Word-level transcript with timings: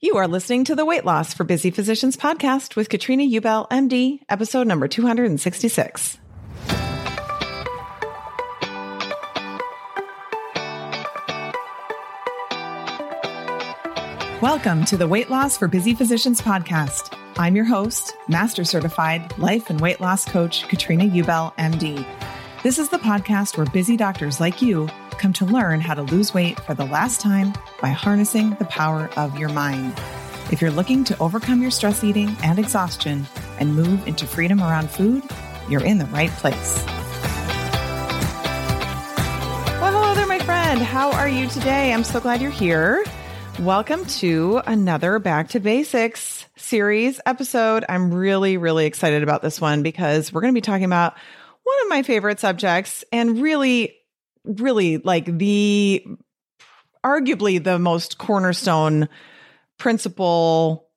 You 0.00 0.18
are 0.18 0.28
listening 0.28 0.62
to 0.66 0.76
the 0.76 0.84
Weight 0.84 1.04
Loss 1.04 1.34
for 1.34 1.42
Busy 1.42 1.72
Physicians 1.72 2.16
podcast 2.16 2.76
with 2.76 2.88
Katrina 2.88 3.24
Ubell, 3.24 3.68
MD, 3.68 4.20
episode 4.28 4.68
number 4.68 4.86
266. 4.86 6.18
Welcome 14.40 14.84
to 14.84 14.96
the 14.96 15.08
Weight 15.08 15.30
Loss 15.30 15.58
for 15.58 15.66
Busy 15.66 15.94
Physicians 15.94 16.40
podcast. 16.40 17.18
I'm 17.36 17.56
your 17.56 17.64
host, 17.64 18.14
Master 18.28 18.62
Certified 18.62 19.36
Life 19.36 19.68
and 19.68 19.80
Weight 19.80 20.00
Loss 20.00 20.26
Coach, 20.26 20.68
Katrina 20.68 21.06
Ubell, 21.06 21.52
MD. 21.56 22.06
This 22.64 22.80
is 22.80 22.88
the 22.88 22.98
podcast 22.98 23.56
where 23.56 23.66
busy 23.66 23.96
doctors 23.96 24.40
like 24.40 24.60
you 24.60 24.88
come 25.12 25.32
to 25.34 25.44
learn 25.44 25.80
how 25.80 25.94
to 25.94 26.02
lose 26.02 26.34
weight 26.34 26.58
for 26.58 26.74
the 26.74 26.84
last 26.84 27.20
time 27.20 27.52
by 27.80 27.90
harnessing 27.90 28.56
the 28.56 28.64
power 28.64 29.08
of 29.16 29.38
your 29.38 29.48
mind. 29.50 29.94
If 30.50 30.60
you're 30.60 30.72
looking 30.72 31.04
to 31.04 31.16
overcome 31.20 31.62
your 31.62 31.70
stress 31.70 32.02
eating 32.02 32.36
and 32.42 32.58
exhaustion 32.58 33.28
and 33.60 33.76
move 33.76 34.04
into 34.08 34.26
freedom 34.26 34.60
around 34.60 34.90
food, 34.90 35.22
you're 35.68 35.84
in 35.84 35.98
the 35.98 36.06
right 36.06 36.30
place. 36.30 36.82
Well, 39.80 39.92
hello 39.92 40.16
there, 40.16 40.26
my 40.26 40.40
friend. 40.40 40.80
How 40.80 41.12
are 41.12 41.28
you 41.28 41.46
today? 41.46 41.92
I'm 41.92 42.02
so 42.02 42.18
glad 42.18 42.42
you're 42.42 42.50
here. 42.50 43.04
Welcome 43.60 44.04
to 44.06 44.62
another 44.66 45.20
Back 45.20 45.50
to 45.50 45.60
Basics 45.60 46.44
series 46.56 47.20
episode. 47.24 47.84
I'm 47.88 48.12
really, 48.12 48.56
really 48.56 48.86
excited 48.86 49.22
about 49.22 49.42
this 49.42 49.60
one 49.60 49.84
because 49.84 50.32
we're 50.32 50.40
going 50.40 50.52
to 50.52 50.56
be 50.56 50.60
talking 50.60 50.86
about 50.86 51.14
one 51.68 51.82
of 51.82 51.88
my 51.90 52.02
favorite 52.02 52.40
subjects 52.40 53.04
and 53.12 53.42
really, 53.42 53.94
really 54.44 54.96
like 54.98 55.26
the 55.26 56.04
arguably 57.04 57.62
the 57.62 57.78
most 57.78 58.18
cornerstone 58.18 59.08
principle 59.78 60.88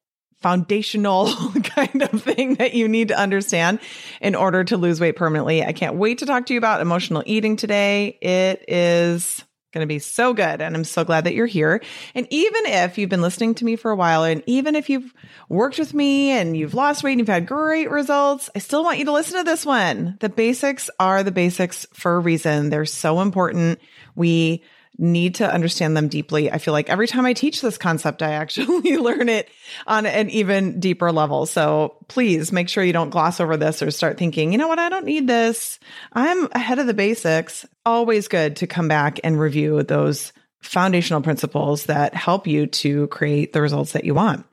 foundational 0.42 1.28
kind 1.64 2.02
of 2.02 2.24
thing 2.24 2.56
that 2.56 2.74
you 2.74 2.88
need 2.88 3.10
to 3.10 3.18
understand 3.18 3.80
in 4.22 4.34
order 4.34 4.64
to 4.64 4.78
lose 4.78 5.00
weight 5.00 5.16
permanently. 5.16 5.64
I 5.64 5.74
can't 5.74 5.96
wait 5.96 6.20
to 6.20 6.26
talk 6.26 6.48
to 6.48 6.54
you 6.54 6.58
about 6.58 6.82
emotional 6.82 7.22
eating 7.26 7.56
today. 7.56 8.18
It 8.22 8.66
is 8.68 9.44
going 9.72 9.84
to 9.84 9.88
be 9.88 10.00
so 10.00 10.34
good. 10.34 10.62
And 10.62 10.76
I'm 10.76 10.84
so 10.84 11.04
glad 11.04 11.24
that 11.26 11.34
you're 11.34 11.46
here. 11.46 11.82
And 12.14 12.28
even 12.30 12.66
if 12.66 12.98
you've 12.98 13.10
been 13.10 13.22
listening 13.22 13.56
to 13.56 13.66
me 13.66 13.76
for 13.76 13.92
a 13.92 13.96
while, 13.96 14.24
and 14.24 14.44
even 14.46 14.76
if 14.76 14.90
you've 14.90 15.14
worked 15.50 15.80
with 15.80 15.94
me 15.94 16.32
and 16.32 16.56
you've 16.56 16.74
lost 16.74 17.04
weight 17.04 17.14
and 17.14 17.20
you've 17.20 17.28
had 17.28 17.48
great 17.48 17.90
results, 17.90 18.50
I 18.56 18.60
still 18.60 18.84
want 18.84 19.00
you 19.00 19.06
to 19.06 19.12
listen 19.12 19.38
to 19.38 19.44
this 19.44 19.66
one. 19.66 20.18
The 20.20 20.30
basics 20.30 20.90
are 21.00 21.24
the 21.24 21.32
basics 21.32 21.86
for 21.94 22.16
a 22.16 22.20
reason. 22.20 22.70
They're 22.70 22.86
so 22.86 23.22
important. 23.22 23.80
We 24.16 24.64
need 25.02 25.36
to 25.36 25.52
understand 25.52 25.98
them 25.98 26.08
deeply. 26.08 26.52
I 26.52 26.60
feel 26.60 26.74
like 26.74 26.90
every 26.90 27.08
time 27.08 27.26
I 27.26 27.34
teach 27.34 27.62
this 27.62 27.78
concept, 27.78 28.22
I 28.22 28.34
actually 28.34 28.98
learn 28.98 29.28
it 29.28 29.50
on 29.88 30.06
an 30.06 30.30
even 30.30 30.80
deeper 30.80 31.12
level. 31.12 31.46
So 31.46 31.96
please 32.08 32.52
make 32.52 32.70
sure 32.70 32.84
you 32.84 32.94
don't 32.94 33.10
gloss 33.10 33.40
over 33.40 33.58
this 33.58 33.82
or 33.82 33.90
start 33.92 34.18
thinking, 34.18 34.52
you 34.52 34.58
know 34.58 34.68
what, 34.68 34.80
I 34.80 34.90
don't 34.90 35.06
need 35.06 35.28
this. 35.28 35.80
I'm 36.14 36.48
ahead 36.52 36.80
of 36.80 36.88
the 36.88 36.94
basics. 36.94 37.66
Always 37.86 38.28
good 38.28 38.58
to 38.58 38.68
come 38.68 38.88
back 38.88 39.20
and 39.24 39.40
review 39.40 39.82
those 39.82 40.32
foundational 40.62 41.22
principles 41.22 41.86
that 41.86 42.14
help 42.14 42.46
you 42.46 42.68
to 42.68 43.08
create 43.08 43.52
the 43.52 43.62
results 43.62 43.94
that 43.94 44.06
you 44.06 44.14
want. 44.14 44.46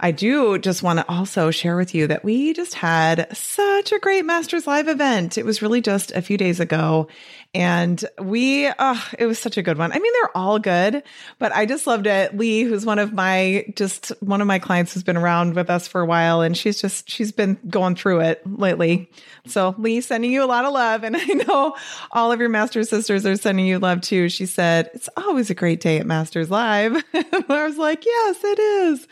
I 0.00 0.10
do 0.10 0.58
just 0.58 0.82
want 0.82 0.98
to 0.98 1.08
also 1.08 1.50
share 1.50 1.76
with 1.76 1.94
you 1.94 2.08
that 2.08 2.24
we 2.24 2.52
just 2.52 2.74
had 2.74 3.28
such 3.36 3.92
a 3.92 4.00
great 4.00 4.24
Masters 4.24 4.66
Live 4.66 4.88
event. 4.88 5.38
It 5.38 5.44
was 5.44 5.62
really 5.62 5.80
just 5.80 6.10
a 6.12 6.22
few 6.22 6.36
days 6.36 6.58
ago. 6.58 7.06
And 7.54 8.02
we, 8.18 8.70
oh, 8.78 9.08
it 9.18 9.26
was 9.26 9.38
such 9.38 9.58
a 9.58 9.62
good 9.62 9.76
one. 9.76 9.92
I 9.92 9.98
mean, 9.98 10.12
they're 10.14 10.36
all 10.36 10.58
good, 10.58 11.02
but 11.38 11.52
I 11.52 11.66
just 11.66 11.86
loved 11.86 12.06
it. 12.06 12.34
Lee, 12.36 12.62
who's 12.62 12.86
one 12.86 12.98
of 12.98 13.12
my, 13.12 13.66
just 13.76 14.08
one 14.20 14.40
of 14.40 14.46
my 14.46 14.58
clients 14.58 14.94
who's 14.94 15.02
been 15.02 15.18
around 15.18 15.54
with 15.54 15.68
us 15.68 15.86
for 15.86 16.00
a 16.00 16.06
while, 16.06 16.40
and 16.40 16.56
she's 16.56 16.80
just, 16.80 17.10
she's 17.10 17.30
been 17.30 17.58
going 17.68 17.94
through 17.94 18.20
it 18.20 18.40
lately. 18.46 19.10
So, 19.46 19.74
Lee, 19.76 20.00
sending 20.00 20.32
you 20.32 20.42
a 20.42 20.46
lot 20.46 20.64
of 20.64 20.72
love. 20.72 21.04
And 21.04 21.16
I 21.20 21.24
know 21.24 21.76
all 22.10 22.32
of 22.32 22.40
your 22.40 22.48
Master 22.48 22.84
sisters 22.84 23.26
are 23.26 23.36
sending 23.36 23.66
you 23.66 23.78
love 23.78 24.00
too. 24.00 24.28
She 24.28 24.46
said, 24.46 24.90
It's 24.94 25.08
always 25.16 25.50
a 25.50 25.54
great 25.54 25.80
day 25.80 25.98
at 25.98 26.06
Masters 26.06 26.50
Live. 26.50 27.02
I 27.14 27.44
was 27.48 27.76
like, 27.76 28.04
Yes, 28.06 28.40
it 28.44 28.58
is. 28.58 29.08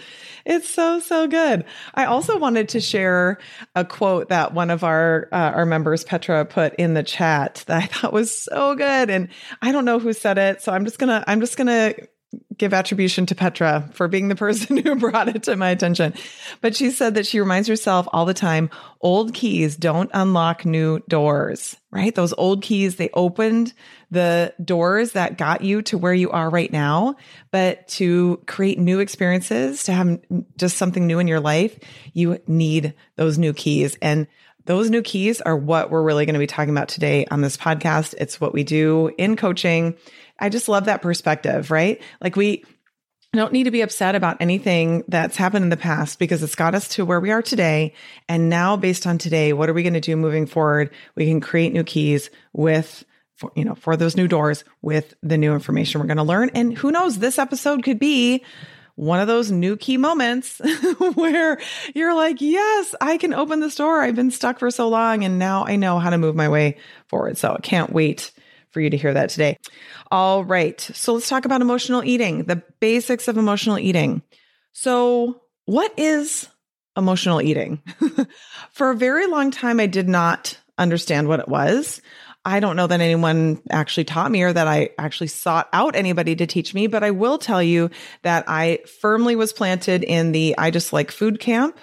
It's 0.47 0.69
so 0.69 1.01
so 1.01 1.27
good. 1.27 1.65
I 1.95 2.07
also 2.07 2.39
wanted 2.39 2.71
to 2.71 2.81
share 2.81 3.39
a 3.75 3.85
quote 3.85 4.31
that 4.31 4.55
one 4.55 4.71
of 4.71 4.85
our 4.85 5.29
uh, 5.33 5.53
our 5.55 5.67
members 5.67 6.05
Petra 6.05 6.45
put 6.45 6.75
in 6.77 6.95
the 6.95 7.03
chat 7.03 7.65
that 7.67 7.83
I 7.83 7.87
thought 7.87 8.13
was 8.13 8.30
so 8.31 8.75
good 8.75 9.11
and 9.11 9.29
I 9.63 9.73
don't 9.73 9.85
know 9.85 9.99
who 9.99 10.13
said 10.13 10.39
it, 10.39 10.63
so 10.63 10.73
I'm 10.73 10.85
just 10.85 10.99
going 10.99 11.09
to 11.09 11.25
I'm 11.29 11.41
just 11.41 11.57
going 11.57 11.67
to 11.67 12.09
give 12.57 12.75
attribution 12.75 13.27
to 13.27 13.35
Petra 13.35 13.89
for 13.95 14.07
being 14.07 14.29
the 14.29 14.37
person 14.37 14.77
who 14.85 14.95
brought 14.95 15.29
it 15.29 15.45
to 15.45 15.57
my 15.57 15.71
attention. 15.71 16.15
But 16.61 16.77
she 16.77 16.91
said 16.91 17.15
that 17.15 17.27
she 17.27 17.41
reminds 17.41 17.69
herself 17.69 18.07
all 18.13 18.27
the 18.27 18.35
time 18.35 18.71
old 19.01 19.33
keys 19.33 19.77
don't 19.77 20.11
unlock 20.13 20.67
new 20.67 21.01
doors, 21.09 21.77
right? 21.91 22.15
Those 22.15 22.35
old 22.35 22.63
keys, 22.63 22.97
they 22.97 23.09
opened 23.15 23.73
the 24.11 24.53
doors 24.63 25.13
that 25.13 25.39
got 25.39 25.63
you 25.63 25.81
to 25.83 25.97
where 25.97 26.13
you 26.13 26.31
are 26.31 26.51
right 26.51 26.71
now. 26.71 27.17
But 27.51 27.89
to 27.89 28.43
create 28.47 28.79
new 28.79 29.01
experiences, 29.01 29.85
to 29.85 29.93
have 29.93 30.21
just 30.59 30.77
something 30.77 31.07
new 31.07 31.19
in 31.19 31.29
your 31.29 31.41
life, 31.41 31.79
you 32.13 32.41
need 32.47 32.95
those 33.17 33.39
new 33.39 33.55
keys. 33.55 33.97
And 34.03 34.27
those 34.67 34.91
new 34.91 35.03
keys 35.03 35.41
are 35.41 35.57
what 35.57 35.91
we're 35.91 36.03
really 36.03 36.27
going 36.27 36.35
to 36.35 36.41
be 36.41 36.47
talking 36.47 36.75
about 36.75 36.89
today 36.89 37.27
on 37.31 37.41
this 37.41 37.57
podcast. 37.57 38.15
It's 38.19 38.41
what 38.41 38.53
we 38.53 38.65
do 38.65 39.11
in 39.19 39.37
coaching 39.37 39.97
I 40.41 40.49
just 40.49 40.69
love 40.69 40.87
that 40.87 41.03
perspective, 41.03 41.71
right? 41.71 42.01
Like 42.21 42.35
we 42.35 42.65
don't 43.33 43.53
need 43.53 43.65
to 43.65 43.71
be 43.71 43.83
upset 43.83 44.15
about 44.15 44.39
anything 44.41 45.05
that's 45.07 45.37
happened 45.37 45.63
in 45.63 45.69
the 45.69 45.77
past 45.77 46.19
because 46.19 46.43
it's 46.43 46.57
got 46.57 46.75
us 46.75 46.89
to 46.89 47.05
where 47.05 47.21
we 47.21 47.31
are 47.31 47.43
today. 47.43 47.95
And 48.29 48.49
now, 48.49 48.77
based 48.77 49.07
on 49.07 49.19
today, 49.19 49.53
what 49.53 49.69
are 49.69 49.73
we 49.73 49.85
going 49.85 49.95
to 49.95 50.01
do 50.01 50.17
moving 50.17 50.47
forward? 50.47 50.91
We 51.15 51.27
can 51.27 51.41
create 51.41 51.73
new 51.73 51.85
keys 51.85 52.31
with 52.53 53.05
for, 53.37 53.53
you 53.55 53.65
know, 53.65 53.75
for 53.75 53.97
those 53.97 54.17
new 54.17 54.27
doors 54.27 54.65
with 54.83 55.15
the 55.23 55.39
new 55.39 55.55
information 55.55 56.01
we're 56.01 56.09
going 56.09 56.17
to 56.17 56.23
learn. 56.25 56.51
And 56.55 56.77
who 56.77 56.91
knows, 56.91 57.19
this 57.19 57.39
episode 57.39 57.85
could 57.85 57.99
be 57.99 58.45
one 59.01 59.19
of 59.19 59.27
those 59.27 59.51
new 59.51 59.79
key 59.79 59.97
moments 59.97 60.61
where 61.15 61.59
you're 61.95 62.15
like, 62.15 62.43
yes, 62.43 62.95
I 63.01 63.17
can 63.17 63.33
open 63.33 63.61
this 63.61 63.77
door. 63.77 64.03
I've 64.03 64.15
been 64.15 64.31
stuck 64.31 64.59
for 64.59 64.71
so 64.71 64.91
long 64.91 65.25
and 65.25 65.39
now 65.39 65.65
I 65.65 65.77
know 65.77 65.99
how 65.99 66.11
to 66.11 66.19
move 66.19 66.37
my 66.37 66.51
way 66.51 66.77
forward. 67.09 67.39
So 67.39 67.55
I 67.55 67.61
can't 67.63 67.95
wait 67.95 68.31
for 68.73 68.83
you 68.83 68.91
to 68.91 68.99
hear 68.99 69.15
that 69.15 69.31
today. 69.31 69.57
All 70.11 70.45
right. 70.45 70.79
So 70.79 71.15
let's 71.15 71.31
talk 71.31 71.47
about 71.47 71.63
emotional 71.63 72.05
eating, 72.05 72.45
the 72.45 72.63
basics 72.79 73.27
of 73.27 73.39
emotional 73.39 73.79
eating. 73.79 74.21
So, 74.73 75.41
what 75.65 75.93
is 75.97 76.49
emotional 76.95 77.41
eating? 77.41 77.83
for 78.71 78.91
a 78.91 78.97
very 78.97 79.27
long 79.27 79.51
time, 79.51 79.81
I 79.81 79.87
did 79.87 80.09
not 80.09 80.59
understand 80.77 81.27
what 81.27 81.41
it 81.41 81.49
was. 81.49 82.03
I 82.45 82.61
don't 82.61 82.77
know 82.77 82.87
that 82.87 83.01
anyone 83.01 83.61
actually 83.71 84.05
taught 84.05 84.31
me 84.31 84.43
or 84.43 84.53
that 84.53 84.67
I 84.67 84.91
actually 84.99 85.27
sought 85.27 85.69
out 85.73 85.95
anybody 85.95 86.35
to 86.37 86.47
teach 86.47 86.73
me, 86.73 86.87
but 86.87 87.05
I 87.05 87.11
will 87.11 87.39
tell 87.39 87.63
you 87.63 87.91
that 88.23 88.45
I 88.49 88.79
firmly 89.01 89.37
was 89.37 89.53
planted 89.53 90.05
in 90.05 90.33
the 90.33 90.55
I 90.57 90.71
just 90.71 90.93
like 90.93 91.11
food 91.11 91.39
camp. 91.39 91.79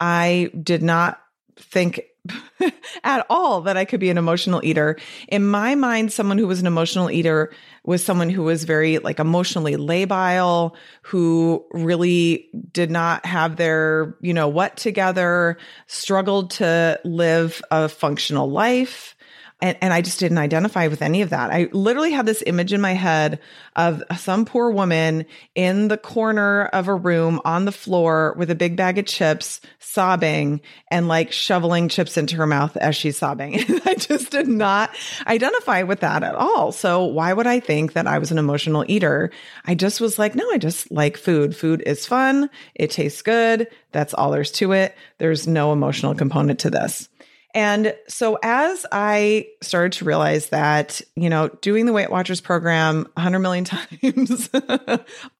I 0.00 0.50
did 0.62 0.82
not 0.82 1.20
think 1.56 2.00
at 3.04 3.26
all 3.30 3.62
that 3.62 3.76
I 3.76 3.84
could 3.84 4.00
be 4.00 4.10
an 4.10 4.18
emotional 4.18 4.60
eater. 4.64 4.96
In 5.28 5.46
my 5.46 5.74
mind, 5.74 6.12
someone 6.12 6.38
who 6.38 6.46
was 6.46 6.60
an 6.60 6.66
emotional 6.66 7.10
eater 7.10 7.52
was 7.84 8.04
someone 8.04 8.30
who 8.30 8.42
was 8.42 8.64
very 8.64 8.98
like 8.98 9.18
emotionally 9.18 9.76
labile, 9.76 10.74
who 11.02 11.64
really 11.72 12.48
did 12.72 12.90
not 12.90 13.24
have 13.26 13.56
their, 13.56 14.16
you 14.20 14.34
know, 14.34 14.48
what 14.48 14.76
together, 14.76 15.58
struggled 15.86 16.52
to 16.52 17.00
live 17.04 17.62
a 17.70 17.88
functional 17.88 18.50
life. 18.50 19.16
And, 19.62 19.76
and 19.80 19.92
I 19.92 20.00
just 20.00 20.18
didn't 20.18 20.38
identify 20.38 20.88
with 20.88 21.02
any 21.02 21.22
of 21.22 21.30
that. 21.30 21.50
I 21.50 21.68
literally 21.72 22.12
had 22.12 22.26
this 22.26 22.42
image 22.46 22.72
in 22.72 22.80
my 22.80 22.94
head 22.94 23.40
of 23.76 24.02
some 24.16 24.46
poor 24.46 24.70
woman 24.70 25.26
in 25.54 25.88
the 25.88 25.98
corner 25.98 26.64
of 26.66 26.88
a 26.88 26.94
room 26.94 27.40
on 27.44 27.66
the 27.66 27.72
floor 27.72 28.34
with 28.38 28.50
a 28.50 28.54
big 28.54 28.76
bag 28.76 28.98
of 28.98 29.04
chips, 29.06 29.60
sobbing 29.78 30.62
and 30.90 31.08
like 31.08 31.30
shoveling 31.30 31.88
chips 31.88 32.16
into 32.16 32.36
her 32.36 32.46
mouth 32.46 32.76
as 32.78 32.96
she's 32.96 33.18
sobbing. 33.18 33.54
I 33.84 33.96
just 33.96 34.30
did 34.30 34.48
not 34.48 34.90
identify 35.26 35.82
with 35.82 36.00
that 36.00 36.22
at 36.22 36.34
all. 36.34 36.72
So 36.72 37.04
why 37.04 37.32
would 37.32 37.46
I 37.46 37.60
think 37.60 37.92
that 37.92 38.06
I 38.06 38.18
was 38.18 38.30
an 38.30 38.38
emotional 38.38 38.84
eater? 38.88 39.30
I 39.66 39.74
just 39.74 40.00
was 40.00 40.18
like, 40.18 40.34
no, 40.34 40.50
I 40.50 40.56
just 40.56 40.90
like 40.90 41.18
food. 41.18 41.54
Food 41.54 41.82
is 41.84 42.06
fun. 42.06 42.48
It 42.74 42.90
tastes 42.90 43.20
good. 43.20 43.68
That's 43.92 44.14
all 44.14 44.30
there's 44.30 44.52
to 44.52 44.72
it. 44.72 44.96
There's 45.18 45.46
no 45.46 45.72
emotional 45.74 46.14
component 46.14 46.60
to 46.60 46.70
this. 46.70 47.09
And 47.54 47.94
so 48.06 48.38
as 48.42 48.86
I 48.92 49.48
started 49.60 49.92
to 49.98 50.04
realize 50.04 50.50
that, 50.50 51.00
you 51.16 51.28
know, 51.28 51.48
doing 51.60 51.86
the 51.86 51.92
Weight 51.92 52.10
Watchers 52.10 52.40
program 52.40 53.06
100 53.14 53.38
million 53.40 53.64
times, 53.66 54.50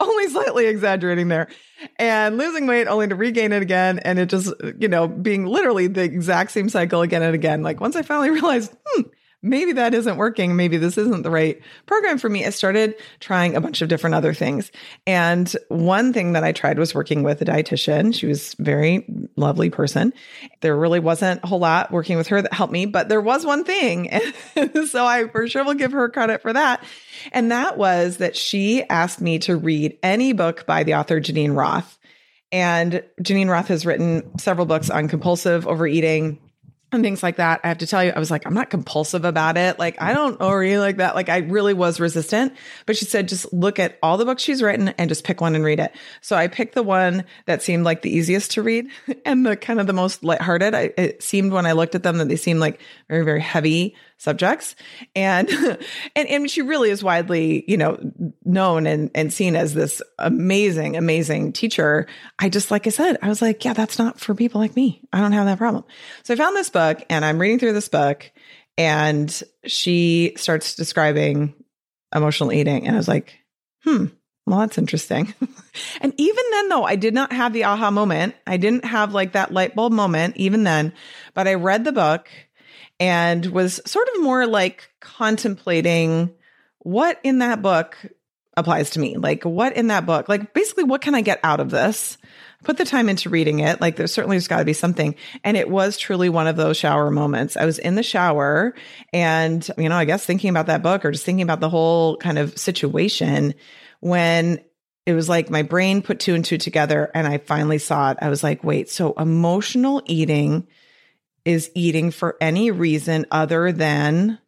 only 0.00 0.28
slightly 0.28 0.66
exaggerating 0.66 1.28
there, 1.28 1.48
and 1.96 2.36
losing 2.36 2.66
weight 2.66 2.88
only 2.88 3.08
to 3.08 3.14
regain 3.14 3.52
it 3.52 3.62
again, 3.62 4.00
and 4.00 4.18
it 4.18 4.26
just, 4.26 4.52
you 4.78 4.88
know, 4.88 5.08
being 5.08 5.46
literally 5.46 5.86
the 5.86 6.02
exact 6.02 6.50
same 6.50 6.68
cycle 6.68 7.02
again 7.02 7.22
and 7.22 7.34
again. 7.34 7.62
Like 7.62 7.80
once 7.80 7.96
I 7.96 8.02
finally 8.02 8.30
realized, 8.30 8.74
hmm, 8.86 9.02
maybe 9.42 9.72
that 9.72 9.94
isn't 9.94 10.16
working. 10.16 10.56
Maybe 10.56 10.76
this 10.76 10.98
isn't 10.98 11.22
the 11.22 11.30
right 11.30 11.60
program 11.86 12.18
for 12.18 12.28
me. 12.28 12.44
I 12.44 12.50
started 12.50 12.94
trying 13.20 13.56
a 13.56 13.60
bunch 13.60 13.82
of 13.82 13.88
different 13.88 14.14
other 14.14 14.34
things. 14.34 14.70
And 15.06 15.54
one 15.68 16.12
thing 16.12 16.32
that 16.32 16.44
I 16.44 16.52
tried 16.52 16.78
was 16.78 16.94
working 16.94 17.22
with 17.22 17.40
a 17.40 17.44
dietitian. 17.44 18.14
She 18.14 18.26
was 18.26 18.54
very 18.58 19.06
lovely 19.36 19.70
person. 19.70 20.12
There 20.60 20.76
really 20.76 21.00
wasn't 21.00 21.42
a 21.42 21.46
whole 21.46 21.58
lot 21.58 21.90
working 21.90 22.16
with 22.16 22.28
her 22.28 22.40
that 22.42 22.52
helped 22.52 22.72
me, 22.72 22.86
but 22.86 23.08
there 23.08 23.20
was 23.20 23.44
one 23.44 23.64
thing. 23.64 24.10
so 24.88 25.04
I 25.04 25.28
for 25.28 25.48
sure 25.48 25.64
will 25.64 25.74
give 25.74 25.92
her 25.92 26.08
credit 26.08 26.42
for 26.42 26.52
that. 26.52 26.84
And 27.32 27.50
that 27.50 27.78
was 27.78 28.18
that 28.18 28.36
she 28.36 28.82
asked 28.84 29.20
me 29.20 29.38
to 29.40 29.56
read 29.56 29.98
any 30.02 30.32
book 30.32 30.66
by 30.66 30.84
the 30.84 30.94
author 30.94 31.20
Geneen 31.20 31.56
Roth. 31.56 31.98
And 32.52 33.04
Geneen 33.22 33.48
Roth 33.48 33.68
has 33.68 33.86
written 33.86 34.38
several 34.38 34.66
books 34.66 34.90
on 34.90 35.08
compulsive 35.08 35.66
overeating 35.66 36.40
and 36.92 37.02
things 37.02 37.22
like 37.22 37.36
that. 37.36 37.60
I 37.62 37.68
have 37.68 37.78
to 37.78 37.86
tell 37.86 38.04
you, 38.04 38.12
I 38.14 38.18
was 38.18 38.30
like, 38.30 38.46
I'm 38.46 38.54
not 38.54 38.70
compulsive 38.70 39.24
about 39.24 39.56
it. 39.56 39.78
Like, 39.78 40.00
I 40.00 40.12
don't 40.12 40.40
really 40.40 40.78
like 40.78 40.96
that. 40.96 41.14
Like, 41.14 41.28
I 41.28 41.38
really 41.38 41.74
was 41.74 42.00
resistant. 42.00 42.54
But 42.86 42.96
she 42.96 43.04
said, 43.04 43.28
just 43.28 43.52
look 43.52 43.78
at 43.78 43.98
all 44.02 44.18
the 44.18 44.24
books 44.24 44.42
she's 44.42 44.62
written 44.62 44.88
and 44.88 45.08
just 45.08 45.24
pick 45.24 45.40
one 45.40 45.54
and 45.54 45.64
read 45.64 45.80
it. 45.80 45.92
So 46.20 46.36
I 46.36 46.48
picked 46.48 46.74
the 46.74 46.82
one 46.82 47.24
that 47.46 47.62
seemed 47.62 47.84
like 47.84 48.02
the 48.02 48.10
easiest 48.10 48.52
to 48.52 48.62
read 48.62 48.88
and 49.24 49.46
the 49.46 49.56
kind 49.56 49.80
of 49.80 49.86
the 49.86 49.92
most 49.92 50.24
lighthearted. 50.24 50.74
I, 50.74 50.92
it 50.96 51.22
seemed 51.22 51.52
when 51.52 51.66
I 51.66 51.72
looked 51.72 51.94
at 51.94 52.02
them 52.02 52.18
that 52.18 52.28
they 52.28 52.36
seemed 52.36 52.60
like 52.60 52.80
very, 53.08 53.24
very 53.24 53.40
heavy 53.40 53.94
subjects. 54.20 54.76
And, 55.16 55.48
and, 56.16 56.28
and 56.28 56.50
she 56.50 56.60
really 56.60 56.90
is 56.90 57.02
widely, 57.02 57.64
you 57.66 57.78
know, 57.78 57.98
known 58.44 58.86
and, 58.86 59.10
and 59.14 59.32
seen 59.32 59.56
as 59.56 59.72
this 59.72 60.02
amazing, 60.18 60.96
amazing 60.96 61.52
teacher. 61.52 62.06
I 62.38 62.50
just, 62.50 62.70
like 62.70 62.86
I 62.86 62.90
said, 62.90 63.16
I 63.22 63.28
was 63.28 63.40
like, 63.40 63.64
yeah, 63.64 63.72
that's 63.72 63.98
not 63.98 64.20
for 64.20 64.34
people 64.34 64.60
like 64.60 64.76
me. 64.76 65.02
I 65.10 65.20
don't 65.20 65.32
have 65.32 65.46
that 65.46 65.58
problem. 65.58 65.84
So 66.22 66.34
I 66.34 66.36
found 66.36 66.54
this 66.54 66.68
book 66.68 67.02
and 67.08 67.24
I'm 67.24 67.40
reading 67.40 67.58
through 67.58 67.72
this 67.72 67.88
book 67.88 68.30
and 68.76 69.42
she 69.64 70.34
starts 70.36 70.74
describing 70.74 71.54
emotional 72.14 72.52
eating. 72.52 72.86
And 72.86 72.96
I 72.96 72.98
was 72.98 73.08
like, 73.08 73.38
hmm, 73.84 74.06
well, 74.46 74.58
that's 74.58 74.78
interesting. 74.78 75.32
and 76.02 76.12
even 76.18 76.44
then, 76.50 76.68
though, 76.68 76.84
I 76.84 76.96
did 76.96 77.14
not 77.14 77.32
have 77.32 77.54
the 77.54 77.64
aha 77.64 77.90
moment. 77.90 78.34
I 78.46 78.58
didn't 78.58 78.84
have 78.84 79.14
like 79.14 79.32
that 79.32 79.52
light 79.52 79.74
bulb 79.74 79.92
moment 79.92 80.36
even 80.36 80.64
then, 80.64 80.92
but 81.32 81.48
I 81.48 81.54
read 81.54 81.84
the 81.84 81.92
book 81.92 82.28
and 83.00 83.46
was 83.46 83.80
sort 83.86 84.08
of 84.14 84.22
more 84.22 84.46
like 84.46 84.90
contemplating 85.00 86.32
what 86.80 87.18
in 87.24 87.38
that 87.38 87.62
book 87.62 87.96
applies 88.56 88.90
to 88.90 89.00
me. 89.00 89.16
Like, 89.16 89.44
what 89.44 89.76
in 89.76 89.88
that 89.88 90.06
book, 90.06 90.28
like, 90.28 90.52
basically, 90.54 90.84
what 90.84 91.00
can 91.00 91.14
I 91.14 91.22
get 91.22 91.40
out 91.42 91.60
of 91.60 91.70
this? 91.70 92.18
Put 92.62 92.76
the 92.76 92.84
time 92.84 93.08
into 93.08 93.30
reading 93.30 93.60
it. 93.60 93.80
Like, 93.80 93.96
there's 93.96 94.12
certainly 94.12 94.36
there's 94.36 94.48
got 94.48 94.58
to 94.58 94.64
be 94.64 94.74
something. 94.74 95.14
And 95.42 95.56
it 95.56 95.68
was 95.68 95.96
truly 95.96 96.28
one 96.28 96.46
of 96.46 96.56
those 96.56 96.76
shower 96.76 97.10
moments. 97.10 97.56
I 97.56 97.64
was 97.64 97.78
in 97.78 97.94
the 97.94 98.02
shower 98.02 98.74
and, 99.12 99.68
you 99.78 99.88
know, 99.88 99.96
I 99.96 100.04
guess 100.04 100.24
thinking 100.24 100.50
about 100.50 100.66
that 100.66 100.82
book 100.82 101.04
or 101.04 101.10
just 101.10 101.24
thinking 101.24 101.42
about 101.42 101.60
the 101.60 101.70
whole 101.70 102.18
kind 102.18 102.38
of 102.38 102.58
situation 102.58 103.54
when 104.00 104.60
it 105.06 105.14
was 105.14 105.28
like 105.28 105.48
my 105.48 105.62
brain 105.62 106.02
put 106.02 106.20
two 106.20 106.34
and 106.34 106.44
two 106.44 106.58
together 106.58 107.10
and 107.14 107.26
I 107.26 107.38
finally 107.38 107.78
saw 107.78 108.10
it. 108.10 108.18
I 108.20 108.28
was 108.28 108.44
like, 108.44 108.62
wait, 108.62 108.90
so 108.90 109.14
emotional 109.14 110.02
eating 110.04 110.66
is 111.44 111.70
eating 111.74 112.10
for 112.10 112.36
any 112.40 112.70
reason 112.70 113.26
other 113.30 113.72
than 113.72 114.38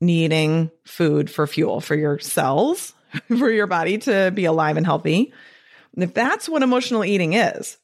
needing 0.00 0.70
food 0.84 1.30
for 1.30 1.46
fuel 1.46 1.80
for 1.80 1.94
your 1.94 2.18
cells, 2.18 2.92
for 3.28 3.50
your 3.50 3.66
body 3.66 3.98
to 3.98 4.30
be 4.34 4.44
alive 4.44 4.76
and 4.76 4.86
healthy. 4.86 5.32
And 5.94 6.04
if 6.04 6.14
that's 6.14 6.48
what 6.48 6.62
emotional 6.62 7.04
eating 7.04 7.34
is, 7.34 7.78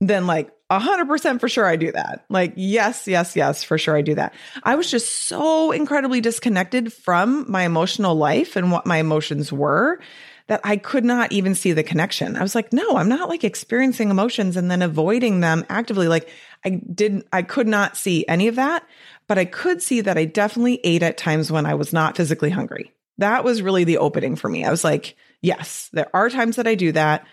then 0.00 0.26
like 0.26 0.50
100% 0.70 1.40
for 1.40 1.48
sure 1.48 1.66
I 1.66 1.76
do 1.76 1.92
that. 1.92 2.24
Like, 2.28 2.52
yes, 2.56 3.06
yes, 3.06 3.36
yes, 3.36 3.62
for 3.62 3.78
sure 3.78 3.96
I 3.96 4.02
do 4.02 4.14
that. 4.14 4.34
I 4.62 4.74
was 4.74 4.90
just 4.90 5.26
so 5.26 5.72
incredibly 5.72 6.20
disconnected 6.20 6.92
from 6.92 7.50
my 7.50 7.62
emotional 7.62 8.14
life 8.14 8.56
and 8.56 8.72
what 8.72 8.86
my 8.86 8.98
emotions 8.98 9.52
were 9.52 10.00
that 10.46 10.60
I 10.62 10.76
could 10.76 11.04
not 11.04 11.32
even 11.32 11.54
see 11.54 11.72
the 11.72 11.82
connection. 11.82 12.36
I 12.36 12.42
was 12.42 12.54
like, 12.54 12.72
no, 12.72 12.96
I'm 12.96 13.08
not 13.08 13.28
like 13.28 13.44
experiencing 13.44 14.10
emotions 14.10 14.56
and 14.56 14.70
then 14.70 14.82
avoiding 14.82 15.40
them 15.40 15.64
actively. 15.70 16.06
Like 16.06 16.28
I 16.64 16.70
didn't, 16.70 17.26
I 17.32 17.42
could 17.42 17.66
not 17.66 17.96
see 17.96 18.26
any 18.28 18.48
of 18.48 18.56
that, 18.56 18.86
but 19.26 19.38
I 19.38 19.46
could 19.46 19.82
see 19.82 20.02
that 20.02 20.18
I 20.18 20.26
definitely 20.26 20.80
ate 20.84 21.02
at 21.02 21.16
times 21.16 21.50
when 21.50 21.64
I 21.64 21.74
was 21.74 21.92
not 21.92 22.16
physically 22.16 22.50
hungry. 22.50 22.92
That 23.18 23.44
was 23.44 23.62
really 23.62 23.84
the 23.84 23.98
opening 23.98 24.36
for 24.36 24.48
me. 24.48 24.64
I 24.64 24.70
was 24.70 24.84
like, 24.84 25.16
yes, 25.40 25.88
there 25.92 26.14
are 26.14 26.28
times 26.28 26.56
that 26.56 26.66
I 26.66 26.74
do 26.74 26.92
that 26.92 27.26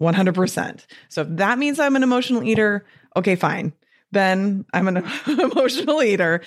100%. 0.00 0.86
So 1.08 1.22
if 1.22 1.28
that 1.30 1.58
means 1.58 1.78
I'm 1.78 1.96
an 1.96 2.02
emotional 2.02 2.42
eater, 2.42 2.86
okay, 3.14 3.36
fine. 3.36 3.74
Then 4.10 4.64
I'm 4.72 4.88
an 4.88 4.98
emotional 5.26 6.02
eater. 6.02 6.40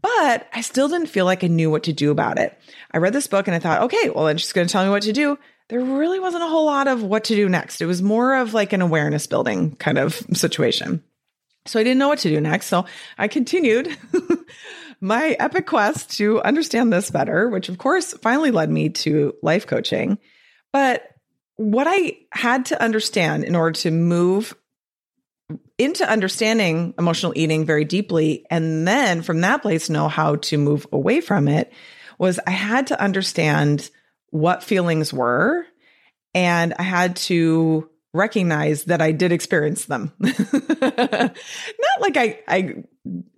But 0.00 0.48
I 0.52 0.60
still 0.60 0.88
didn't 0.88 1.08
feel 1.08 1.24
like 1.24 1.42
I 1.42 1.48
knew 1.48 1.70
what 1.70 1.84
to 1.84 1.92
do 1.92 2.10
about 2.10 2.38
it. 2.38 2.56
I 2.92 2.98
read 2.98 3.14
this 3.14 3.26
book 3.26 3.48
and 3.48 3.54
I 3.54 3.58
thought, 3.58 3.82
okay, 3.82 4.10
well, 4.10 4.26
then 4.26 4.38
she's 4.38 4.52
going 4.52 4.66
to 4.66 4.72
tell 4.72 4.84
me 4.84 4.90
what 4.90 5.02
to 5.04 5.12
do 5.12 5.38
there 5.68 5.80
really 5.80 6.20
wasn't 6.20 6.44
a 6.44 6.48
whole 6.48 6.66
lot 6.66 6.86
of 6.88 7.02
what 7.02 7.24
to 7.24 7.34
do 7.34 7.48
next. 7.48 7.80
It 7.80 7.86
was 7.86 8.02
more 8.02 8.36
of 8.36 8.54
like 8.54 8.72
an 8.72 8.82
awareness 8.82 9.26
building 9.26 9.74
kind 9.76 9.98
of 9.98 10.14
situation. 10.32 11.02
So 11.66 11.80
I 11.80 11.82
didn't 11.82 11.98
know 11.98 12.08
what 12.08 12.20
to 12.20 12.28
do 12.28 12.40
next. 12.40 12.66
So 12.66 12.86
I 13.18 13.28
continued 13.28 13.96
my 15.00 15.36
epic 15.38 15.66
quest 15.66 16.16
to 16.18 16.40
understand 16.42 16.92
this 16.92 17.10
better, 17.10 17.48
which 17.48 17.68
of 17.68 17.78
course 17.78 18.12
finally 18.14 18.52
led 18.52 18.70
me 18.70 18.90
to 18.90 19.34
life 19.42 19.66
coaching. 19.66 20.18
But 20.72 21.08
what 21.56 21.86
I 21.88 22.18
had 22.32 22.66
to 22.66 22.80
understand 22.82 23.44
in 23.44 23.56
order 23.56 23.72
to 23.80 23.90
move 23.90 24.54
into 25.78 26.08
understanding 26.08 26.94
emotional 26.98 27.32
eating 27.36 27.66
very 27.66 27.84
deeply, 27.84 28.46
and 28.50 28.86
then 28.86 29.22
from 29.22 29.40
that 29.42 29.62
place, 29.62 29.90
know 29.90 30.08
how 30.08 30.36
to 30.36 30.58
move 30.58 30.86
away 30.92 31.20
from 31.20 31.48
it, 31.48 31.72
was 32.18 32.40
I 32.46 32.50
had 32.50 32.88
to 32.88 33.00
understand 33.00 33.90
what 34.30 34.62
feelings 34.62 35.12
were. 35.12 35.66
And 36.34 36.74
I 36.78 36.82
had 36.82 37.16
to 37.16 37.88
recognize 38.12 38.84
that 38.84 39.00
I 39.00 39.12
did 39.12 39.32
experience 39.32 39.86
them. 39.86 40.12
Not 40.20 41.32
like 42.00 42.16
I, 42.16 42.40
I 42.48 42.84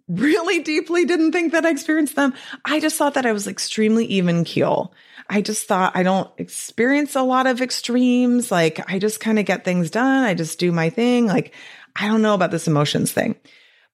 really 0.09 0.63
deeply 0.63 1.05
didn't 1.05 1.33
think 1.33 1.53
that 1.53 1.67
I 1.67 1.71
experienced 1.71 2.17
them. 2.17 2.35
I 2.65 2.81
just 2.81 2.97
thought 2.97 3.15
that 3.15 3.27
I 3.27 3.33
was 3.33 3.47
extremely 3.47 4.07
even 4.07 4.45
keel. 4.45 4.95
I 5.29 5.43
just 5.43 5.67
thought 5.67 5.97
I 5.97 6.03
don't 6.03 6.31
experience 6.39 7.15
a 7.15 7.23
lot 7.23 7.47
of 7.47 7.61
extremes. 7.61 8.51
Like 8.51 8.91
I 8.91 8.99
just 8.99 9.21
kind 9.21 9.39
of 9.39 9.45
get 9.45 9.65
things 9.65 9.91
done. 9.91 10.25
I 10.25 10.35
just 10.35 10.59
do 10.59 10.73
my 10.73 10.91
thing. 10.91 11.27
Like 11.27 11.55
I 11.95 12.07
don't 12.07 12.23
know 12.23 12.35
about 12.35 12.51
this 12.51 12.69
emotions 12.69 13.13
thing. 13.13 13.37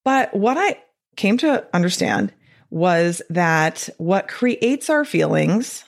But 0.04 0.34
what 0.34 0.56
I 0.56 0.82
came 1.16 1.38
to 1.38 1.66
understand 1.74 2.32
was 2.70 3.22
that 3.30 3.88
what 3.98 4.28
creates 4.28 4.90
our 4.90 5.04
feelings 5.04 5.84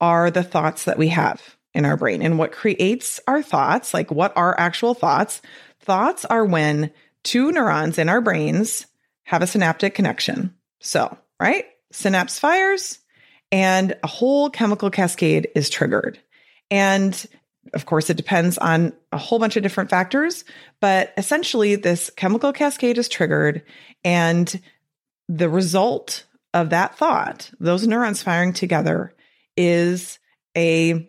are 0.00 0.30
the 0.30 0.42
thoughts 0.42 0.84
that 0.84 0.98
we 0.98 1.08
have 1.08 1.56
in 1.72 1.84
our 1.84 1.96
brain. 1.96 2.22
And 2.22 2.38
what 2.38 2.52
creates 2.52 3.20
our 3.26 3.42
thoughts, 3.42 3.92
like 3.92 4.10
what 4.10 4.36
are 4.36 4.58
actual 4.58 4.94
thoughts? 4.94 5.42
Thoughts 5.80 6.24
are 6.24 6.44
when 6.44 6.92
two 7.22 7.52
neurons 7.52 7.98
in 7.98 8.08
our 8.08 8.20
brains 8.20 8.86
have 9.24 9.42
a 9.42 9.46
synaptic 9.46 9.94
connection. 9.94 10.54
So, 10.80 11.16
right? 11.40 11.64
Synapse 11.92 12.38
fires 12.38 12.98
and 13.50 13.96
a 14.02 14.06
whole 14.06 14.50
chemical 14.50 14.90
cascade 14.90 15.48
is 15.54 15.70
triggered. 15.70 16.18
And 16.70 17.26
of 17.72 17.86
course, 17.86 18.10
it 18.10 18.16
depends 18.16 18.58
on 18.58 18.92
a 19.12 19.18
whole 19.18 19.38
bunch 19.38 19.56
of 19.56 19.62
different 19.62 19.90
factors, 19.90 20.44
but 20.80 21.12
essentially, 21.16 21.76
this 21.76 22.10
chemical 22.10 22.52
cascade 22.52 22.98
is 22.98 23.08
triggered, 23.08 23.62
and 24.04 24.60
the 25.28 25.48
result 25.48 26.24
of 26.52 26.70
that 26.70 26.96
thought, 26.98 27.50
those 27.58 27.86
neurons 27.86 28.22
firing 28.22 28.52
together, 28.52 29.14
is 29.56 30.18
a 30.56 31.06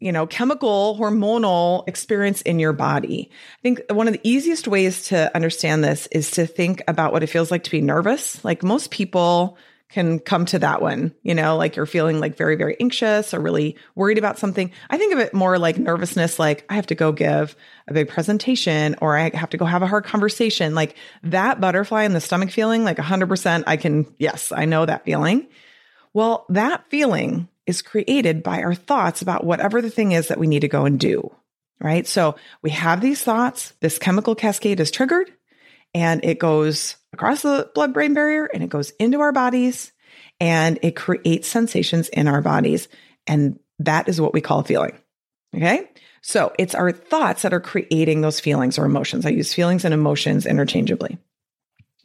you 0.00 0.12
know, 0.12 0.26
chemical 0.26 0.96
hormonal 0.98 1.86
experience 1.86 2.40
in 2.42 2.58
your 2.58 2.72
body. 2.72 3.30
I 3.30 3.62
think 3.62 3.82
one 3.90 4.08
of 4.08 4.14
the 4.14 4.20
easiest 4.24 4.66
ways 4.66 5.08
to 5.08 5.34
understand 5.34 5.84
this 5.84 6.08
is 6.10 6.30
to 6.32 6.46
think 6.46 6.82
about 6.88 7.12
what 7.12 7.22
it 7.22 7.26
feels 7.26 7.50
like 7.50 7.64
to 7.64 7.70
be 7.70 7.82
nervous. 7.82 8.42
Like 8.42 8.62
most 8.62 8.90
people 8.90 9.58
can 9.90 10.20
come 10.20 10.46
to 10.46 10.58
that 10.60 10.80
one, 10.80 11.12
you 11.22 11.34
know, 11.34 11.56
like 11.56 11.76
you're 11.76 11.84
feeling 11.84 12.20
like 12.20 12.36
very, 12.36 12.54
very 12.54 12.76
anxious 12.80 13.34
or 13.34 13.40
really 13.40 13.76
worried 13.94 14.18
about 14.18 14.38
something. 14.38 14.70
I 14.88 14.96
think 14.96 15.12
of 15.12 15.18
it 15.18 15.34
more 15.34 15.58
like 15.58 15.78
nervousness, 15.78 16.38
like 16.38 16.64
I 16.70 16.76
have 16.76 16.86
to 16.86 16.94
go 16.94 17.10
give 17.12 17.56
a 17.88 17.92
big 17.92 18.08
presentation 18.08 18.94
or 19.02 19.18
I 19.18 19.36
have 19.36 19.50
to 19.50 19.56
go 19.56 19.64
have 19.64 19.82
a 19.82 19.88
hard 19.88 20.04
conversation. 20.04 20.74
Like 20.76 20.96
that 21.24 21.60
butterfly 21.60 22.04
in 22.04 22.12
the 22.12 22.20
stomach 22.20 22.52
feeling, 22.52 22.84
like 22.84 22.98
100%, 22.98 23.64
I 23.66 23.76
can, 23.76 24.06
yes, 24.18 24.52
I 24.52 24.64
know 24.64 24.86
that 24.86 25.04
feeling. 25.04 25.48
Well, 26.14 26.46
that 26.48 26.88
feeling 26.88 27.48
is 27.70 27.80
created 27.80 28.42
by 28.42 28.62
our 28.62 28.74
thoughts 28.74 29.22
about 29.22 29.44
whatever 29.44 29.80
the 29.80 29.90
thing 29.90 30.12
is 30.12 30.28
that 30.28 30.38
we 30.38 30.46
need 30.46 30.60
to 30.60 30.68
go 30.68 30.84
and 30.84 31.00
do. 31.00 31.34
Right. 31.80 32.06
So 32.06 32.36
we 32.60 32.68
have 32.70 33.00
these 33.00 33.22
thoughts, 33.22 33.72
this 33.80 33.98
chemical 33.98 34.34
cascade 34.34 34.80
is 34.80 34.90
triggered 34.90 35.32
and 35.94 36.22
it 36.22 36.38
goes 36.38 36.96
across 37.14 37.40
the 37.40 37.70
blood 37.74 37.94
brain 37.94 38.12
barrier 38.12 38.44
and 38.44 38.62
it 38.62 38.68
goes 38.68 38.90
into 38.98 39.20
our 39.20 39.32
bodies 39.32 39.92
and 40.38 40.78
it 40.82 40.94
creates 40.94 41.48
sensations 41.48 42.10
in 42.10 42.28
our 42.28 42.42
bodies. 42.42 42.88
And 43.26 43.58
that 43.78 44.10
is 44.10 44.20
what 44.20 44.34
we 44.34 44.42
call 44.42 44.62
feeling. 44.62 44.98
Okay. 45.56 45.88
So 46.20 46.52
it's 46.58 46.74
our 46.74 46.92
thoughts 46.92 47.42
that 47.42 47.54
are 47.54 47.60
creating 47.60 48.20
those 48.20 48.40
feelings 48.40 48.78
or 48.78 48.84
emotions. 48.84 49.24
I 49.24 49.30
use 49.30 49.54
feelings 49.54 49.86
and 49.86 49.94
emotions 49.94 50.44
interchangeably. 50.44 51.16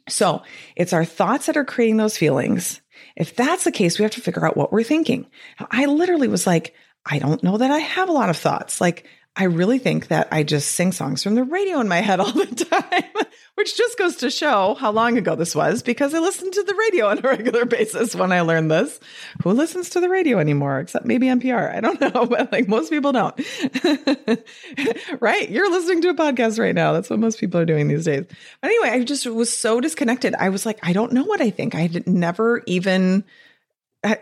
So 0.08 0.42
it's 0.74 0.92
our 0.92 1.04
thoughts 1.04 1.46
that 1.46 1.56
are 1.56 1.64
creating 1.64 1.96
those 1.98 2.16
feelings. 2.16 2.80
If 3.16 3.34
that's 3.36 3.64
the 3.64 3.72
case, 3.72 3.98
we 3.98 4.02
have 4.02 4.12
to 4.12 4.20
figure 4.20 4.46
out 4.46 4.56
what 4.56 4.72
we're 4.72 4.82
thinking. 4.82 5.26
I 5.70 5.86
literally 5.86 6.28
was 6.28 6.46
like, 6.46 6.74
I 7.04 7.18
don't 7.18 7.42
know 7.42 7.56
that 7.56 7.70
I 7.70 7.78
have 7.78 8.08
a 8.08 8.12
lot 8.12 8.30
of 8.30 8.36
thoughts. 8.36 8.80
Like, 8.80 9.06
I 9.36 9.44
really 9.44 9.78
think 9.78 10.08
that 10.08 10.28
I 10.32 10.42
just 10.42 10.72
sing 10.72 10.92
songs 10.92 11.22
from 11.22 11.34
the 11.34 11.44
radio 11.44 11.78
in 11.80 11.88
my 11.88 12.00
head 12.00 12.20
all 12.20 12.32
the 12.32 12.46
time, 12.70 13.24
which 13.54 13.76
just 13.76 13.98
goes 13.98 14.16
to 14.16 14.30
show 14.30 14.74
how 14.74 14.90
long 14.90 15.18
ago 15.18 15.34
this 15.34 15.54
was 15.54 15.82
because 15.82 16.14
I 16.14 16.20
listened 16.20 16.54
to 16.54 16.62
the 16.62 16.74
radio 16.74 17.08
on 17.08 17.18
a 17.18 17.20
regular 17.20 17.66
basis 17.66 18.14
when 18.14 18.32
I 18.32 18.40
learned 18.40 18.70
this. 18.70 18.98
Who 19.42 19.50
listens 19.50 19.90
to 19.90 20.00
the 20.00 20.08
radio 20.08 20.38
anymore 20.38 20.80
except 20.80 21.04
maybe 21.04 21.26
NPR? 21.26 21.74
I 21.74 21.80
don't 21.80 22.00
know, 22.14 22.24
but 22.24 22.50
like 22.50 22.66
most 22.66 22.88
people 22.88 23.12
don't. 23.12 23.38
right? 25.20 25.50
You're 25.50 25.70
listening 25.70 26.00
to 26.02 26.08
a 26.08 26.14
podcast 26.14 26.58
right 26.58 26.74
now. 26.74 26.94
That's 26.94 27.10
what 27.10 27.18
most 27.18 27.38
people 27.38 27.60
are 27.60 27.66
doing 27.66 27.88
these 27.88 28.06
days. 28.06 28.24
But 28.62 28.70
anyway, 28.70 28.88
I 28.88 29.04
just 29.04 29.26
was 29.26 29.52
so 29.52 29.80
disconnected. 29.80 30.34
I 30.34 30.48
was 30.48 30.64
like, 30.64 30.78
I 30.82 30.94
don't 30.94 31.12
know 31.12 31.24
what 31.24 31.42
I 31.42 31.50
think. 31.50 31.74
I 31.74 31.80
had 31.80 32.06
never 32.06 32.62
even 32.66 33.22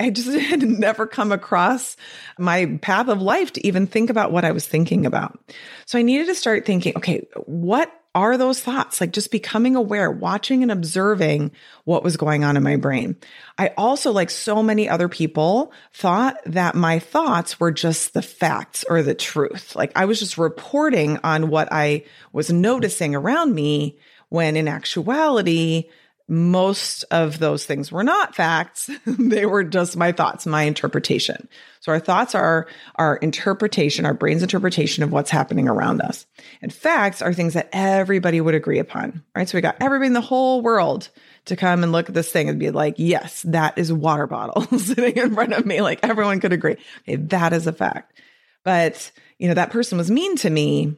I 0.00 0.10
just 0.10 0.28
had 0.38 0.62
never 0.62 1.06
come 1.06 1.32
across 1.32 1.96
my 2.38 2.78
path 2.82 3.08
of 3.08 3.20
life 3.20 3.52
to 3.54 3.66
even 3.66 3.86
think 3.86 4.10
about 4.10 4.32
what 4.32 4.44
I 4.44 4.52
was 4.52 4.66
thinking 4.66 5.06
about. 5.06 5.38
So 5.86 5.98
I 5.98 6.02
needed 6.02 6.26
to 6.26 6.34
start 6.34 6.66
thinking, 6.66 6.94
okay, 6.96 7.26
what 7.46 7.92
are 8.14 8.36
those 8.38 8.60
thoughts? 8.60 9.00
Like 9.00 9.12
just 9.12 9.32
becoming 9.32 9.74
aware, 9.74 10.10
watching 10.10 10.62
and 10.62 10.70
observing 10.70 11.50
what 11.82 12.04
was 12.04 12.16
going 12.16 12.44
on 12.44 12.56
in 12.56 12.62
my 12.62 12.76
brain. 12.76 13.16
I 13.58 13.72
also, 13.76 14.12
like 14.12 14.30
so 14.30 14.62
many 14.62 14.88
other 14.88 15.08
people, 15.08 15.72
thought 15.92 16.36
that 16.46 16.76
my 16.76 17.00
thoughts 17.00 17.58
were 17.58 17.72
just 17.72 18.14
the 18.14 18.22
facts 18.22 18.84
or 18.88 19.02
the 19.02 19.16
truth. 19.16 19.74
Like 19.74 19.90
I 19.96 20.04
was 20.04 20.20
just 20.20 20.38
reporting 20.38 21.18
on 21.24 21.48
what 21.48 21.68
I 21.72 22.04
was 22.32 22.52
noticing 22.52 23.16
around 23.16 23.52
me 23.52 23.98
when 24.28 24.56
in 24.56 24.68
actuality, 24.68 25.88
most 26.26 27.04
of 27.10 27.38
those 27.38 27.66
things 27.66 27.92
were 27.92 28.02
not 28.02 28.34
facts. 28.34 28.88
they 29.06 29.44
were 29.44 29.62
just 29.62 29.96
my 29.96 30.12
thoughts, 30.12 30.46
my 30.46 30.62
interpretation. 30.62 31.48
So 31.80 31.92
our 31.92 32.00
thoughts 32.00 32.34
are 32.34 32.66
our 32.94 33.16
interpretation, 33.16 34.06
our 34.06 34.14
brain's 34.14 34.42
interpretation 34.42 35.04
of 35.04 35.12
what's 35.12 35.30
happening 35.30 35.68
around 35.68 36.00
us. 36.00 36.24
And 36.62 36.72
facts 36.72 37.20
are 37.20 37.34
things 37.34 37.54
that 37.54 37.68
everybody 37.72 38.40
would 38.40 38.54
agree 38.54 38.78
upon, 38.78 39.22
right? 39.36 39.46
So 39.46 39.58
we 39.58 39.62
got 39.62 39.76
everybody 39.80 40.06
in 40.06 40.12
the 40.14 40.22
whole 40.22 40.62
world 40.62 41.10
to 41.44 41.56
come 41.56 41.82
and 41.82 41.92
look 41.92 42.08
at 42.08 42.14
this 42.14 42.32
thing 42.32 42.48
and 42.48 42.58
be 42.58 42.70
like, 42.70 42.94
yes, 42.96 43.42
that 43.42 43.76
is 43.76 43.90
a 43.90 43.94
water 43.94 44.26
bottle 44.26 44.62
sitting 44.78 45.16
in 45.16 45.34
front 45.34 45.52
of 45.52 45.66
me. 45.66 45.82
Like 45.82 46.00
everyone 46.02 46.40
could 46.40 46.54
agree. 46.54 46.76
Okay, 47.02 47.16
that 47.16 47.52
is 47.52 47.66
a 47.66 47.72
fact. 47.72 48.18
But, 48.64 49.12
you 49.38 49.48
know, 49.48 49.54
that 49.54 49.70
person 49.70 49.98
was 49.98 50.10
mean 50.10 50.36
to 50.36 50.48
me 50.48 50.96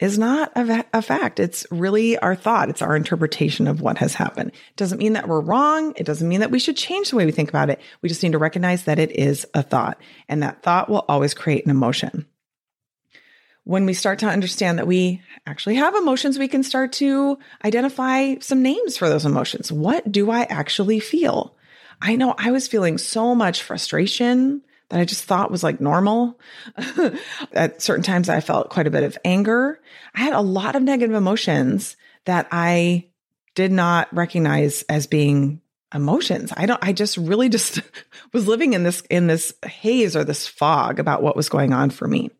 is 0.00 0.18
not 0.18 0.50
a, 0.56 0.84
a, 0.94 1.02
fact. 1.02 1.38
It's 1.38 1.66
really 1.70 2.18
our 2.18 2.34
thought. 2.34 2.70
It's 2.70 2.80
our 2.80 2.96
interpretation 2.96 3.68
of 3.68 3.82
what 3.82 3.98
has 3.98 4.14
happened. 4.14 4.50
It 4.50 4.76
doesn't 4.76 4.98
mean 4.98 5.12
that 5.12 5.28
we're 5.28 5.40
wrong. 5.40 5.92
It 5.96 6.06
doesn't 6.06 6.28
mean 6.28 6.40
that 6.40 6.50
we 6.50 6.58
should 6.58 6.76
change 6.76 7.10
the 7.10 7.16
way 7.16 7.26
we 7.26 7.32
think 7.32 7.50
about 7.50 7.68
it. 7.68 7.80
We 8.00 8.08
just 8.08 8.22
need 8.22 8.32
to 8.32 8.38
recognize 8.38 8.84
that 8.84 8.98
it 8.98 9.12
is 9.12 9.46
a 9.52 9.62
thought 9.62 10.00
and 10.28 10.42
that 10.42 10.62
thought 10.62 10.88
will 10.88 11.04
always 11.06 11.34
create 11.34 11.66
an 11.66 11.70
emotion. 11.70 12.26
When 13.64 13.84
we 13.84 13.92
start 13.92 14.20
to 14.20 14.26
understand 14.26 14.78
that 14.78 14.86
we 14.86 15.20
actually 15.46 15.74
have 15.76 15.94
emotions, 15.94 16.38
we 16.38 16.48
can 16.48 16.62
start 16.62 16.92
to 16.94 17.38
identify 17.62 18.36
some 18.40 18.62
names 18.62 18.96
for 18.96 19.08
those 19.10 19.26
emotions. 19.26 19.70
What 19.70 20.10
do 20.10 20.30
I 20.30 20.42
actually 20.44 20.98
feel? 20.98 21.54
I 22.00 22.16
know 22.16 22.34
I 22.38 22.52
was 22.52 22.66
feeling 22.66 22.96
so 22.96 23.34
much 23.34 23.62
frustration 23.62 24.62
that 24.90 25.00
I 25.00 25.04
just 25.04 25.24
thought 25.24 25.50
was 25.50 25.62
like 25.62 25.80
normal. 25.80 26.38
At 27.52 27.80
certain 27.80 28.02
times, 28.02 28.28
I 28.28 28.40
felt 28.40 28.70
quite 28.70 28.86
a 28.86 28.90
bit 28.90 29.04
of 29.04 29.18
anger. 29.24 29.80
I 30.14 30.20
had 30.20 30.34
a 30.34 30.40
lot 30.40 30.76
of 30.76 30.82
negative 30.82 31.16
emotions 31.16 31.96
that 32.26 32.48
I 32.52 33.06
did 33.54 33.72
not 33.72 34.12
recognize 34.14 34.82
as 34.82 35.06
being 35.06 35.60
emotions. 35.94 36.52
I 36.56 36.66
don't, 36.66 36.82
I 36.84 36.92
just 36.92 37.16
really 37.16 37.48
just 37.48 37.80
was 38.32 38.46
living 38.46 38.74
in 38.74 38.82
this, 38.82 39.02
in 39.10 39.26
this 39.26 39.54
haze 39.64 40.14
or 40.16 40.24
this 40.24 40.46
fog 40.46 41.00
about 41.00 41.22
what 41.22 41.36
was 41.36 41.48
going 41.48 41.72
on 41.72 41.90
for 41.90 42.06
me. 42.06 42.30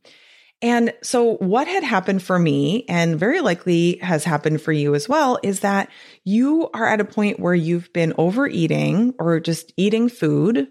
And 0.62 0.92
so 1.02 1.36
what 1.36 1.66
had 1.66 1.82
happened 1.82 2.22
for 2.22 2.38
me 2.38 2.84
and 2.86 3.18
very 3.18 3.40
likely 3.40 3.96
has 4.02 4.24
happened 4.24 4.60
for 4.60 4.72
you 4.72 4.94
as 4.94 5.08
well 5.08 5.38
is 5.42 5.60
that 5.60 5.88
you 6.24 6.68
are 6.74 6.86
at 6.86 7.00
a 7.00 7.04
point 7.04 7.40
where 7.40 7.54
you've 7.54 7.92
been 7.94 8.12
overeating 8.18 9.14
or 9.18 9.40
just 9.40 9.72
eating 9.76 10.10
food 10.10 10.68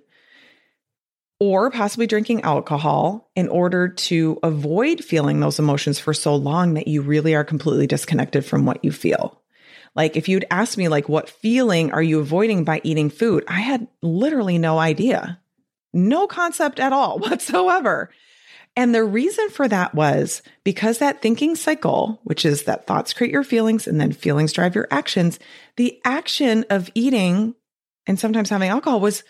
or 1.39 1.71
possibly 1.71 2.05
drinking 2.05 2.41
alcohol 2.41 3.29
in 3.35 3.47
order 3.47 3.87
to 3.87 4.37
avoid 4.43 5.03
feeling 5.03 5.39
those 5.39 5.59
emotions 5.59 5.97
for 5.97 6.13
so 6.13 6.35
long 6.35 6.73
that 6.73 6.87
you 6.87 7.01
really 7.01 7.33
are 7.33 7.45
completely 7.45 7.87
disconnected 7.87 8.45
from 8.45 8.65
what 8.65 8.83
you 8.83 8.91
feel. 8.91 9.41
Like 9.95 10.17
if 10.17 10.27
you'd 10.27 10.45
asked 10.51 10.77
me 10.77 10.87
like 10.87 11.09
what 11.09 11.29
feeling 11.29 11.91
are 11.91 12.03
you 12.03 12.19
avoiding 12.19 12.63
by 12.63 12.81
eating 12.83 13.09
food? 13.09 13.43
I 13.47 13.61
had 13.61 13.87
literally 14.01 14.57
no 14.57 14.77
idea. 14.77 15.39
No 15.93 16.27
concept 16.27 16.79
at 16.79 16.93
all 16.93 17.19
whatsoever. 17.19 18.09
And 18.75 18.93
the 18.93 19.03
reason 19.03 19.49
for 19.49 19.67
that 19.67 19.95
was 19.95 20.41
because 20.63 20.99
that 20.99 21.21
thinking 21.21 21.55
cycle, 21.55 22.19
which 22.23 22.45
is 22.45 22.63
that 22.63 22.85
thoughts 22.85 23.13
create 23.13 23.33
your 23.33 23.43
feelings 23.43 23.87
and 23.87 23.99
then 23.99 24.11
feelings 24.11 24.53
drive 24.53 24.75
your 24.75 24.87
actions, 24.91 25.39
the 25.75 25.99
action 26.05 26.65
of 26.69 26.89
eating 26.93 27.55
and 28.07 28.19
sometimes 28.19 28.49
having 28.49 28.69
alcohol 28.69 28.99
was 28.99 29.23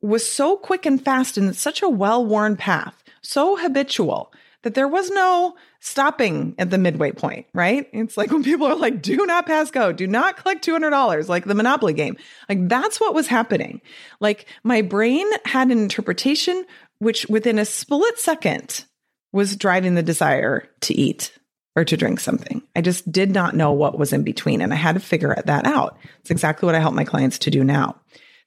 was 0.00 0.26
so 0.26 0.56
quick 0.56 0.86
and 0.86 1.02
fast 1.02 1.36
and 1.36 1.54
such 1.54 1.82
a 1.82 1.88
well 1.88 2.24
worn 2.24 2.56
path, 2.56 3.02
so 3.22 3.56
habitual 3.56 4.32
that 4.64 4.74
there 4.74 4.88
was 4.88 5.10
no 5.10 5.54
stopping 5.80 6.54
at 6.58 6.70
the 6.70 6.78
midway 6.78 7.12
point, 7.12 7.46
right? 7.52 7.86
It's 7.92 8.16
like 8.16 8.30
when 8.30 8.42
people 8.42 8.66
are 8.66 8.74
like, 8.74 9.02
do 9.02 9.24
not 9.26 9.46
pass 9.46 9.70
go, 9.70 9.92
do 9.92 10.06
not 10.06 10.38
collect 10.38 10.66
$200, 10.66 11.28
like 11.28 11.44
the 11.44 11.54
Monopoly 11.54 11.92
game. 11.92 12.16
Like 12.48 12.68
that's 12.68 12.98
what 12.98 13.14
was 13.14 13.26
happening. 13.26 13.82
Like 14.20 14.46
my 14.64 14.82
brain 14.82 15.26
had 15.44 15.70
an 15.70 15.78
interpretation, 15.78 16.64
which 16.98 17.26
within 17.28 17.58
a 17.58 17.66
split 17.66 18.18
second 18.18 18.86
was 19.32 19.56
driving 19.56 19.94
the 19.94 20.02
desire 20.02 20.66
to 20.80 20.94
eat 20.94 21.38
or 21.76 21.84
to 21.84 21.96
drink 21.96 22.20
something. 22.20 22.62
I 22.74 22.80
just 22.80 23.10
did 23.12 23.32
not 23.32 23.54
know 23.54 23.72
what 23.72 23.98
was 23.98 24.12
in 24.12 24.22
between 24.22 24.62
and 24.62 24.72
I 24.72 24.76
had 24.76 24.94
to 24.94 25.00
figure 25.00 25.36
that 25.44 25.66
out. 25.66 25.98
It's 26.20 26.30
exactly 26.30 26.66
what 26.66 26.74
I 26.74 26.80
help 26.80 26.94
my 26.94 27.04
clients 27.04 27.38
to 27.40 27.50
do 27.50 27.62
now. 27.62 28.00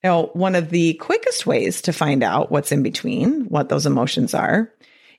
Now, 0.04 0.28
one 0.28 0.56
of 0.56 0.70
the 0.70 0.94
quickest 0.96 1.46
ways 1.46 1.82
to 1.84 1.94
find 1.94 2.24
out 2.24 2.52
what's 2.52 2.72
in 2.72 2.84
between, 2.84 3.46
what 3.46 3.70
those 3.70 3.86
emotions 3.86 4.34
are, 4.34 4.72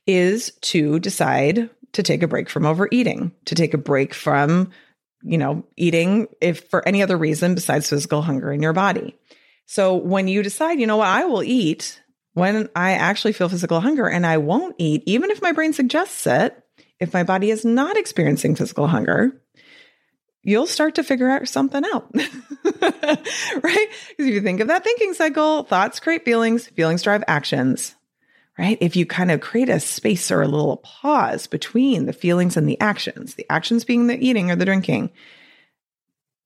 is 0.06 0.52
to 0.62 0.99
decide 1.00 1.70
to 1.92 2.02
take 2.02 2.23
a 2.23 2.28
break 2.28 2.49
from 2.49 2.64
overeating, 2.64 3.32
to 3.47 3.54
take 3.54 3.75
a 3.75 3.78
break 3.78 4.14
from, 4.14 4.70
you 5.23 5.38
know, 5.38 5.64
eating 5.76 6.28
if 6.40 6.68
for 6.68 6.87
any 6.87 7.02
other 7.02 7.16
reason 7.16 7.54
besides 7.54 7.88
physical 7.88 8.23
hunger 8.23 8.52
in 8.52 8.62
your 8.62 8.73
body. 8.73 9.16
So 9.66 9.97
when 9.97 10.28
you 10.28 10.42
decide, 10.42 10.80
you 10.80 10.87
know 10.87 10.97
what, 10.97 11.08
I 11.08 11.25
will 11.25 11.42
eat 11.42 12.00
when 12.35 12.68
I 12.76 12.92
actually 12.92 13.32
feel 13.32 13.49
physical 13.49 13.80
hunger 13.80 14.08
and 14.08 14.25
I 14.25 14.38
won't 14.38 14.76
eat, 14.78 15.02
even 15.06 15.30
if 15.30 15.42
my 15.42 15.52
brain 15.52 15.73
suggests 15.73 16.26
it, 16.26 16.56
if 17.00 17.12
my 17.12 17.25
body 17.25 17.50
is 17.50 17.64
not 17.64 17.97
experiencing 17.97 18.54
physical 18.54 18.87
hunger, 18.87 19.42
you'll 20.42 20.66
start 20.66 20.94
to 20.94 21.04
figure 21.04 21.28
out 21.28 21.49
something 21.49 21.82
out. 21.92 22.14
right? 22.82 23.88
Because 24.08 24.26
if 24.26 24.35
you 24.35 24.40
think 24.40 24.61
of 24.61 24.68
that 24.68 24.85
thinking 24.85 25.14
cycle, 25.14 25.64
thoughts 25.64 26.00
create 26.00 26.25
feelings, 26.25 26.66
feelings 26.68 27.02
drive 27.02 27.25
actions. 27.26 27.94
Right? 28.58 28.78
If 28.80 28.97
you 28.97 29.06
kind 29.06 29.30
of 29.30 29.40
create 29.40 29.68
a 29.68 29.78
space 29.78 30.32
or 30.32 30.42
a 30.42 30.49
little 30.49 30.78
pause 30.78 31.47
between 31.47 32.06
the 32.06 32.12
feelings 32.12 32.56
and 32.56 32.68
the 32.68 32.80
actions, 32.80 33.35
the 33.35 33.47
actions 33.49 33.85
being 33.85 34.08
the 34.08 34.18
eating 34.18 34.50
or 34.50 34.56
the 34.56 34.64
drinking, 34.64 35.11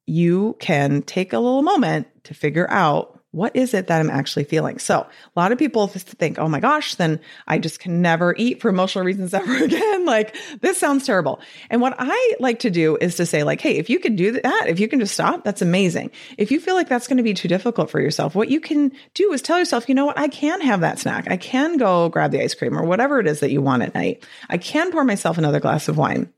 you 0.07 0.57
can 0.61 1.01
take 1.03 1.33
a 1.33 1.39
little 1.39 1.63
moment 1.63 2.07
to 2.25 2.35
figure 2.35 2.69
out 2.71 3.12
what 3.33 3.57
is 3.57 3.73
it 3.73 3.87
that 3.87 4.01
I'm 4.01 4.11
actually 4.11 4.45
feeling? 4.45 4.79
So 4.79 5.01
a 5.01 5.41
lot 5.41 5.53
of 5.53 5.59
people 5.59 5.89
just 5.89 6.07
think, 6.07 6.39
oh 6.39 6.49
my 6.49 6.61
gosh, 6.61 6.95
then 6.95 7.19
I 7.49 7.59
just 7.59 7.81
can 7.81 8.03
never 8.03 8.35
eat 8.37 8.61
for 8.61 8.69
emotional 8.69 9.05
reasons 9.05 9.33
ever 9.35 9.65
again. 9.65 10.05
like 10.05 10.37
this 10.61 10.79
sounds 10.79 11.07
terrible. 11.07 11.41
And 11.71 11.81
what 11.81 11.97
I 11.99 12.35
like 12.39 12.61
to 12.61 12.71
do 12.71 12.97
is 13.01 13.17
to 13.17 13.27
say 13.27 13.43
like, 13.43 13.61
Hey, 13.61 13.79
if 13.79 13.89
you 13.89 13.99
can 13.99 14.17
do 14.17 14.33
that, 14.33 14.65
if 14.69 14.79
you 14.79 14.87
can 14.87 15.01
just 15.01 15.15
stop, 15.15 15.45
that's 15.45 15.63
amazing. 15.63 16.11
If 16.37 16.51
you 16.51 16.61
feel 16.61 16.75
like 16.75 16.89
that's 16.89 17.09
going 17.09 17.17
to 17.17 17.23
be 17.23 17.35
too 17.35 17.49
difficult 17.49 17.91
for 17.91 18.01
yourself, 18.01 18.35
what 18.35 18.51
you 18.51 18.61
can 18.61 18.93
do 19.15 19.33
is 19.33 19.41
tell 19.41 19.59
yourself, 19.59 19.89
you 19.89 19.95
know 19.95 20.07
what? 20.07 20.19
I 20.19 20.29
can 20.29 20.61
have 20.61 20.81
that 20.81 20.99
snack. 20.99 21.31
I 21.31 21.39
can 21.39 21.79
go 21.79 22.11
grab 22.11 22.33
the 22.33 22.43
ice 22.43 22.55
cream 22.55 22.79
or 22.79 22.85
whatever 22.85 23.19
it 23.19 23.27
is 23.27 23.41
that 23.41 23.51
you 23.51 23.63
want 23.63 23.83
at 23.83 23.95
night. 23.95 24.25
I 24.51 24.59
can 24.59 24.93
pour 24.93 25.05
myself 25.05 25.39
another 25.39 25.61
glass 25.61 25.89
of 25.89 25.97
wine. 25.97 26.33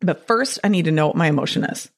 But 0.00 0.26
first 0.26 0.58
I 0.64 0.68
need 0.68 0.86
to 0.86 0.90
know 0.90 1.06
what 1.08 1.16
my 1.16 1.26
emotion 1.26 1.64
is. 1.64 1.90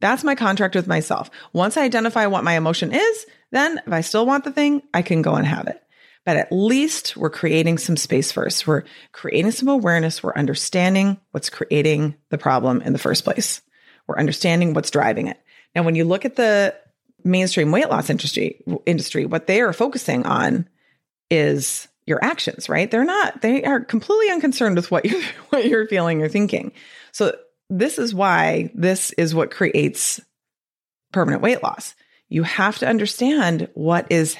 That's 0.00 0.24
my 0.24 0.34
contract 0.34 0.74
with 0.74 0.86
myself. 0.86 1.30
Once 1.52 1.76
I 1.76 1.84
identify 1.84 2.26
what 2.26 2.44
my 2.44 2.56
emotion 2.56 2.92
is, 2.92 3.26
then 3.50 3.80
if 3.86 3.92
I 3.92 4.00
still 4.02 4.26
want 4.26 4.44
the 4.44 4.52
thing, 4.52 4.82
I 4.94 5.02
can 5.02 5.22
go 5.22 5.34
and 5.34 5.46
have 5.46 5.66
it. 5.66 5.82
But 6.24 6.36
at 6.36 6.52
least 6.52 7.16
we're 7.16 7.30
creating 7.30 7.78
some 7.78 7.96
space 7.96 8.30
first. 8.30 8.66
We're 8.66 8.84
creating 9.12 9.52
some 9.52 9.68
awareness. 9.68 10.22
We're 10.22 10.34
understanding 10.34 11.18
what's 11.30 11.48
creating 11.48 12.16
the 12.28 12.38
problem 12.38 12.82
in 12.82 12.92
the 12.92 12.98
first 12.98 13.24
place. 13.24 13.62
We're 14.06 14.18
understanding 14.18 14.74
what's 14.74 14.90
driving 14.90 15.28
it. 15.28 15.38
Now, 15.74 15.82
when 15.82 15.94
you 15.94 16.04
look 16.04 16.24
at 16.24 16.36
the 16.36 16.74
mainstream 17.24 17.72
weight 17.72 17.88
loss 17.88 18.10
industry, 18.10 18.62
industry, 18.86 19.26
what 19.26 19.46
they 19.46 19.60
are 19.60 19.72
focusing 19.72 20.26
on 20.26 20.68
is 21.30 21.88
your 22.06 22.22
actions, 22.22 22.68
right? 22.68 22.90
They're 22.90 23.04
not, 23.04 23.42
they 23.42 23.64
are 23.64 23.80
completely 23.80 24.30
unconcerned 24.30 24.76
with 24.76 24.90
what 24.90 25.04
you're, 25.04 25.22
what 25.50 25.66
you're 25.66 25.86
feeling 25.88 26.22
or 26.22 26.28
thinking. 26.28 26.72
So 27.12 27.36
this 27.70 27.98
is 27.98 28.14
why 28.14 28.70
this 28.74 29.12
is 29.12 29.34
what 29.34 29.50
creates 29.50 30.20
permanent 31.12 31.42
weight 31.42 31.62
loss. 31.62 31.94
You 32.28 32.42
have 32.42 32.78
to 32.78 32.88
understand 32.88 33.68
what 33.74 34.06
is 34.10 34.36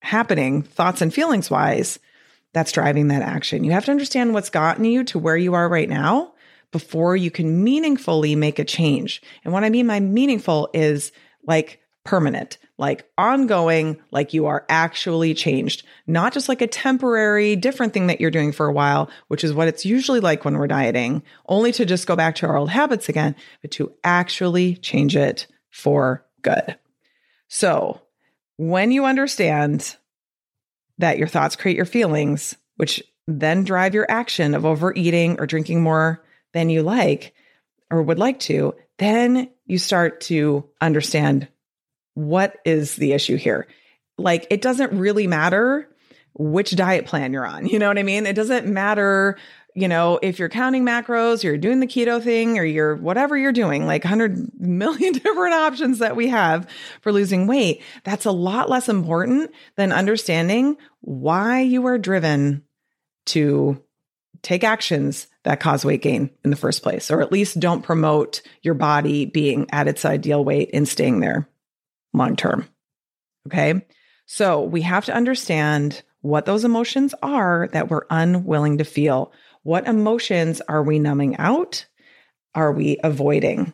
happening, 0.00 0.62
thoughts 0.62 1.00
and 1.00 1.12
feelings 1.12 1.50
wise, 1.50 1.98
that's 2.52 2.72
driving 2.72 3.08
that 3.08 3.22
action. 3.22 3.64
You 3.64 3.72
have 3.72 3.84
to 3.86 3.90
understand 3.90 4.32
what's 4.32 4.50
gotten 4.50 4.84
you 4.84 5.04
to 5.04 5.18
where 5.18 5.36
you 5.36 5.54
are 5.54 5.68
right 5.68 5.88
now 5.88 6.32
before 6.72 7.16
you 7.16 7.30
can 7.30 7.62
meaningfully 7.62 8.34
make 8.34 8.58
a 8.58 8.64
change. 8.64 9.22
And 9.44 9.52
what 9.52 9.64
I 9.64 9.70
mean 9.70 9.86
by 9.86 10.00
meaningful 10.00 10.70
is 10.74 11.12
like 11.46 11.80
permanent, 12.08 12.56
like 12.78 13.06
ongoing, 13.18 13.98
like 14.12 14.32
you 14.32 14.46
are 14.46 14.64
actually 14.70 15.34
changed, 15.34 15.82
not 16.06 16.32
just 16.32 16.48
like 16.48 16.62
a 16.62 16.66
temporary, 16.66 17.54
different 17.54 17.92
thing 17.92 18.06
that 18.06 18.18
you're 18.18 18.30
doing 18.30 18.50
for 18.50 18.64
a 18.64 18.72
while, 18.72 19.10
which 19.26 19.44
is 19.44 19.52
what 19.52 19.68
it's 19.68 19.84
usually 19.84 20.18
like 20.18 20.42
when 20.42 20.56
we're 20.56 20.66
dieting, 20.66 21.22
only 21.50 21.70
to 21.70 21.84
just 21.84 22.06
go 22.06 22.16
back 22.16 22.34
to 22.36 22.46
our 22.46 22.56
old 22.56 22.70
habits 22.70 23.10
again, 23.10 23.36
but 23.60 23.70
to 23.72 23.92
actually 24.02 24.76
change 24.76 25.16
it 25.16 25.46
for 25.68 26.24
good. 26.40 26.78
So 27.48 28.00
when 28.56 28.90
you 28.90 29.04
understand 29.04 29.94
that 30.96 31.18
your 31.18 31.28
thoughts 31.28 31.56
create 31.56 31.76
your 31.76 31.84
feelings, 31.84 32.56
which 32.76 33.02
then 33.26 33.64
drive 33.64 33.92
your 33.92 34.10
action 34.10 34.54
of 34.54 34.64
overeating 34.64 35.38
or 35.38 35.46
drinking 35.46 35.82
more 35.82 36.24
than 36.54 36.70
you 36.70 36.82
like 36.82 37.34
or 37.90 38.02
would 38.02 38.18
like 38.18 38.40
to, 38.40 38.74
then 38.96 39.50
you 39.66 39.76
start 39.76 40.22
to 40.22 40.64
understand 40.80 41.48
what 42.18 42.56
is 42.64 42.96
the 42.96 43.12
issue 43.12 43.36
here? 43.36 43.68
Like, 44.18 44.48
it 44.50 44.60
doesn't 44.60 44.98
really 44.98 45.28
matter 45.28 45.88
which 46.34 46.74
diet 46.74 47.06
plan 47.06 47.32
you're 47.32 47.46
on. 47.46 47.66
You 47.68 47.78
know 47.78 47.86
what 47.86 47.98
I 47.98 48.02
mean? 48.02 48.26
It 48.26 48.34
doesn't 48.34 48.66
matter, 48.66 49.38
you 49.76 49.86
know, 49.86 50.18
if 50.20 50.40
you're 50.40 50.48
counting 50.48 50.84
macros, 50.84 51.44
you're 51.44 51.56
doing 51.56 51.78
the 51.78 51.86
keto 51.86 52.20
thing, 52.20 52.58
or 52.58 52.64
you're 52.64 52.96
whatever 52.96 53.36
you're 53.36 53.52
doing, 53.52 53.86
like 53.86 54.02
100 54.02 54.50
million 54.60 55.12
different 55.12 55.54
options 55.54 56.00
that 56.00 56.16
we 56.16 56.26
have 56.26 56.66
for 57.02 57.12
losing 57.12 57.46
weight. 57.46 57.82
That's 58.02 58.24
a 58.24 58.32
lot 58.32 58.68
less 58.68 58.88
important 58.88 59.52
than 59.76 59.92
understanding 59.92 60.76
why 61.00 61.60
you 61.60 61.86
are 61.86 61.98
driven 61.98 62.64
to 63.26 63.80
take 64.42 64.64
actions 64.64 65.28
that 65.44 65.60
cause 65.60 65.84
weight 65.84 66.02
gain 66.02 66.30
in 66.44 66.50
the 66.50 66.56
first 66.56 66.82
place, 66.82 67.12
or 67.12 67.20
at 67.20 67.30
least 67.30 67.60
don't 67.60 67.82
promote 67.82 68.42
your 68.62 68.74
body 68.74 69.24
being 69.24 69.68
at 69.70 69.86
its 69.86 70.04
ideal 70.04 70.44
weight 70.44 70.70
and 70.72 70.88
staying 70.88 71.20
there 71.20 71.48
long 72.12 72.36
term. 72.36 72.68
Okay. 73.46 73.86
So 74.26 74.62
we 74.62 74.82
have 74.82 75.06
to 75.06 75.14
understand 75.14 76.02
what 76.20 76.44
those 76.44 76.64
emotions 76.64 77.14
are 77.22 77.68
that 77.72 77.88
we're 77.88 78.06
unwilling 78.10 78.78
to 78.78 78.84
feel. 78.84 79.32
What 79.62 79.86
emotions 79.86 80.60
are 80.68 80.82
we 80.82 80.98
numbing 80.98 81.36
out? 81.36 81.86
Are 82.54 82.72
we 82.72 82.98
avoiding? 83.02 83.72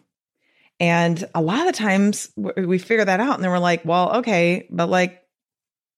And 0.78 1.28
a 1.34 1.40
lot 1.40 1.68
of 1.68 1.74
times 1.74 2.30
we 2.36 2.78
figure 2.78 3.04
that 3.04 3.20
out 3.20 3.34
and 3.34 3.44
then 3.44 3.50
we're 3.50 3.58
like, 3.58 3.84
well, 3.84 4.16
okay, 4.16 4.68
but 4.70 4.88
like, 4.88 5.23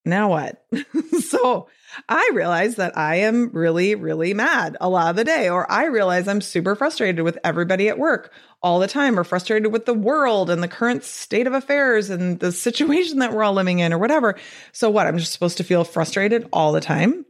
now 0.07 0.31
what? 0.31 0.65
so 1.21 1.69
I 2.09 2.31
realize 2.33 2.77
that 2.77 2.97
I 2.97 3.17
am 3.17 3.51
really, 3.53 3.95
really 3.95 4.35
mad 4.35 4.77
a 4.81 4.89
lot 4.89 5.11
of 5.11 5.17
the 5.17 5.25
day, 5.25 5.49
or 5.49 5.71
I 5.71 5.87
realize 5.87 6.29
I'm 6.29 6.41
super 6.41 6.75
frustrated 6.75 7.25
with 7.25 7.39
everybody 7.43 7.89
at 7.89 7.99
work 7.99 8.33
all 8.63 8.79
the 8.79 8.89
time, 8.89 9.19
or 9.19 9.25
frustrated 9.25 9.73
with 9.73 9.87
the 9.87 9.95
world 9.95 10.51
and 10.51 10.63
the 10.63 10.69
current 10.69 11.05
state 11.05 11.47
of 11.47 11.53
affairs 11.53 12.11
and 12.11 12.39
the 12.39 12.53
situation 12.53 13.19
that 13.19 13.33
we're 13.33 13.43
all 13.43 13.53
living 13.53 13.81
in, 13.81 13.93
or 13.93 13.99
whatever. 13.99 14.37
So, 14.73 14.91
what? 14.91 15.07
I'm 15.07 15.19
just 15.19 15.33
supposed 15.33 15.59
to 15.59 15.65
feel 15.65 15.85
frustrated 15.85 16.49
all 16.53 16.73
the 16.73 16.81
time? 16.81 17.25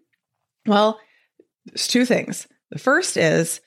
Well, 0.67 1.01
there's 1.67 1.89
two 1.89 2.05
things. 2.05 2.47
The 2.71 2.79
first 2.79 3.17
is 3.17 3.61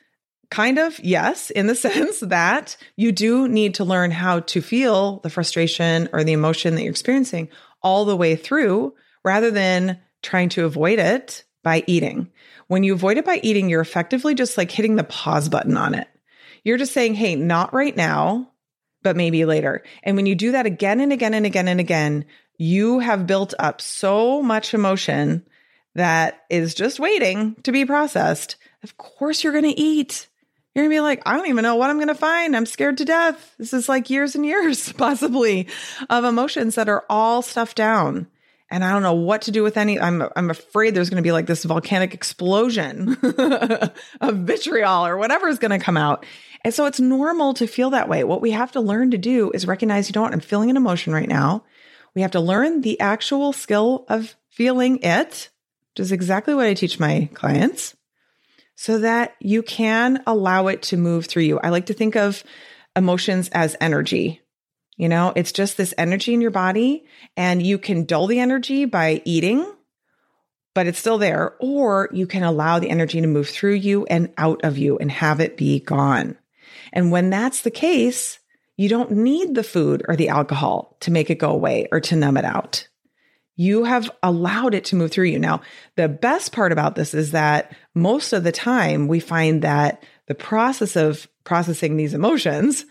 kind 0.52 0.80
of 0.80 1.00
yes, 1.00 1.50
in 1.50 1.68
the 1.68 1.76
sense 1.76 2.20
that 2.20 2.78
you 2.96 3.12
do 3.12 3.48
need 3.48 3.76
to 3.76 3.86
learn 3.86 4.12
how 4.12 4.42
to 4.42 4.62
feel 4.62 5.20
the 5.20 5.30
frustration 5.30 6.10
or 6.14 6.24
the 6.24 6.34
emotion 6.34 6.76
that 6.76 6.84
you're 6.84 6.92
experiencing 6.92 7.50
all 7.82 8.06
the 8.06 8.18
way 8.18 8.36
through 8.36 8.94
rather 9.24 9.52
than 9.52 10.00
trying 10.22 10.50
to 10.50 10.66
avoid 10.66 11.00
it 11.00 11.44
by 11.64 11.84
eating. 11.88 12.32
When 12.68 12.84
you 12.84 12.94
avoid 12.94 13.18
it 13.18 13.26
by 13.26 13.40
eating, 13.44 13.70
you're 13.70 13.82
effectively 13.82 14.36
just 14.36 14.58
like 14.58 14.72
hitting 14.72 14.96
the 14.96 15.04
pause 15.04 15.50
button 15.50 15.78
on 15.78 15.96
it. 15.96 16.08
You're 16.64 16.78
just 16.78 16.94
saying, 16.94 17.16
hey, 17.16 17.36
not 17.36 17.74
right 17.74 17.96
now, 17.96 18.52
but 19.02 19.16
maybe 19.16 19.46
later. 19.46 19.84
And 20.04 20.16
when 20.16 20.26
you 20.26 20.36
do 20.36 20.52
that 20.54 20.66
again 20.66 21.00
and 21.00 21.12
again 21.12 21.34
and 21.34 21.46
again 21.46 21.68
and 21.68 21.80
again, 21.80 22.26
you 22.58 23.00
have 23.00 23.28
built 23.28 23.54
up 23.60 23.82
so 23.82 24.42
much 24.42 24.74
emotion 24.74 25.46
that 25.96 26.42
is 26.50 26.76
just 26.76 27.00
waiting 27.00 27.56
to 27.64 27.72
be 27.72 27.86
processed. 27.86 28.58
Of 28.84 28.98
course, 28.98 29.44
you're 29.44 29.54
going 29.54 29.64
to 29.64 29.80
eat. 29.80 30.29
You're 30.80 30.90
to 30.90 30.96
be 30.96 31.02
like, 31.02 31.22
I 31.26 31.36
don't 31.36 31.48
even 31.48 31.64
know 31.64 31.76
what 31.76 31.90
I'm 31.90 31.98
to 32.08 32.16
find. 32.16 32.56
I'm 32.56 32.66
scared 32.66 32.98
to 33.00 33.06
death. 33.06 33.56
This 33.58 33.74
is 33.74 33.90
like 33.90 34.10
years 34.10 34.36
and 34.36 34.46
years, 34.46 34.92
possibly, 34.98 35.68
of 36.10 36.24
emotions 36.24 36.76
that 36.76 36.90
are 36.90 37.06
all 37.10 37.42
stuffed 37.42 37.78
down 37.78 38.28
and 38.72 38.84
I 38.84 38.92
don't 38.92 39.02
know 39.02 39.14
what 39.14 39.44
to 39.44 39.52
do 39.52 39.64
with 39.64 39.78
any. 39.78 40.00
I'm 40.00 40.24
I'm 40.36 40.50
afraid 40.50 40.94
there's 40.94 41.10
to 41.22 41.28
be 41.28 41.32
like 41.32 41.48
this 41.48 41.64
volcanic 41.64 42.14
explosion 42.14 43.18
of 44.22 44.36
vitriol 44.38 45.06
or 45.06 45.18
whatever 45.18 45.48
is 45.48 45.60
to 45.78 45.84
come 45.84 45.98
out. 45.98 46.26
And 46.64 46.74
so 46.74 46.86
it's 46.86 47.00
normal 47.00 47.54
to 47.56 47.68
feel 47.68 47.92
that 47.92 48.10
way. 48.10 48.24
What 48.24 48.42
we 48.42 48.52
have 48.52 48.72
to 48.74 48.82
learn 48.82 49.12
to 49.12 49.18
do 49.18 49.50
is 49.52 49.66
recognize, 49.66 50.10
you 50.10 50.14
know 50.14 50.22
what, 50.22 50.34
I'm 50.34 50.40
feeling 50.40 50.70
an 50.70 50.78
emotion 50.78 51.14
right 51.14 51.28
now. 51.28 51.64
We 52.14 52.22
have 52.22 52.32
to 52.32 52.40
learn 52.40 52.82
the 52.82 53.00
actual 53.00 53.54
skill 53.54 54.06
of 54.10 54.36
feeling 54.50 55.00
it, 55.04 55.50
which 55.92 56.02
is 56.02 56.12
exactly 56.12 56.54
what 56.54 56.66
I 56.66 56.74
teach 56.74 57.00
my 57.00 57.30
clients, 57.34 57.96
so 58.80 59.00
that 59.00 59.36
you 59.42 59.62
can 59.62 60.24
allow 60.26 60.68
it 60.68 60.84
to 60.84 60.96
move 60.96 61.26
through 61.26 61.44
you. 61.44 61.60
I 61.60 61.68
like 61.68 61.88
to 61.88 61.94
think 61.94 62.16
of 62.16 62.46
emotions 62.96 63.50
as 63.50 63.76
energy. 63.82 64.40
You 64.96 65.10
know, 65.10 65.34
it's 65.36 65.52
just 65.52 65.76
this 65.76 65.94
energy 65.98 66.34
in 66.34 66.40
your 66.40 66.52
body, 66.52 67.04
and 67.36 67.62
you 67.62 67.78
can 67.78 68.06
dull 68.06 68.26
the 68.28 68.40
energy 68.40 68.86
by 68.86 69.22
eating, 69.26 69.70
but 70.74 70.88
it's 70.88 70.98
still 70.98 71.18
there. 71.18 71.58
Or 71.60 72.08
you 72.14 72.26
can 72.26 72.44
allow 72.44 72.80
the 72.80 72.90
energy 72.90 73.20
to 73.20 73.28
move 73.28 73.50
through 73.50 73.74
you 73.74 74.06
and 74.06 74.32
out 74.38 74.64
of 74.64 74.78
you 74.78 74.98
and 74.98 75.12
have 75.12 75.42
it 75.42 75.58
be 75.58 75.82
gone. 75.82 76.38
And 76.94 77.12
when 77.12 77.30
that's 77.30 77.64
the 77.64 77.72
case, 77.72 78.40
you 78.78 78.88
don't 78.88 79.12
need 79.12 79.56
the 79.56 79.64
food 79.64 80.06
or 80.08 80.16
the 80.16 80.30
alcohol 80.30 80.96
to 81.02 81.12
make 81.12 81.30
it 81.30 81.36
go 81.36 81.52
away 81.52 81.90
or 81.92 82.00
to 82.00 82.16
numb 82.16 82.38
it 82.38 82.46
out. 82.46 82.88
You 83.60 83.84
have 83.84 84.10
allowed 84.24 84.74
it 84.74 84.86
to 84.86 84.96
move 84.96 85.12
through 85.12 85.26
you. 85.26 85.38
Now, 85.38 85.60
the 85.98 86.08
best 86.08 86.54
part 86.54 86.72
about 86.72 86.96
this 86.96 87.14
is 87.14 87.32
that 87.32 87.76
most 87.94 88.32
of 88.32 88.46
the 88.46 88.54
time 88.54 89.10
we 89.10 89.20
find 89.20 89.64
that 89.64 90.02
the 90.28 90.34
process 90.34 90.96
of 90.96 91.28
processing 91.44 91.98
these 91.98 92.14
emotions 92.14 92.86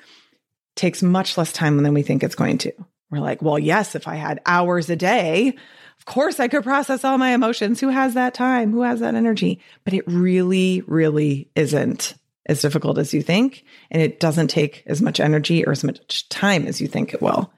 takes 0.76 1.02
much 1.02 1.38
less 1.38 1.54
time 1.54 1.82
than 1.82 1.94
we 1.94 2.02
think 2.02 2.22
it's 2.22 2.34
going 2.34 2.58
to. 2.58 2.72
We're 3.10 3.20
like, 3.20 3.40
well, 3.40 3.58
yes, 3.58 3.94
if 3.94 4.06
I 4.06 4.16
had 4.16 4.42
hours 4.44 4.90
a 4.90 4.96
day, 4.96 5.56
of 5.98 6.04
course 6.04 6.38
I 6.38 6.48
could 6.48 6.64
process 6.64 7.02
all 7.02 7.16
my 7.16 7.30
emotions. 7.30 7.80
Who 7.80 7.88
has 7.88 8.12
that 8.12 8.34
time? 8.34 8.70
Who 8.70 8.82
has 8.82 9.00
that 9.00 9.14
energy? 9.14 9.62
But 9.84 9.94
it 9.94 10.06
really, 10.06 10.82
really 10.86 11.50
isn't 11.56 12.12
as 12.44 12.60
difficult 12.60 12.98
as 12.98 13.14
you 13.14 13.22
think. 13.22 13.64
And 13.90 14.02
it 14.02 14.20
doesn't 14.20 14.48
take 14.48 14.82
as 14.84 15.00
much 15.00 15.18
energy 15.18 15.64
or 15.64 15.72
as 15.72 15.82
much 15.82 16.28
time 16.28 16.66
as 16.66 16.78
you 16.78 16.88
think 16.88 17.14
it 17.14 17.22
will. 17.22 17.50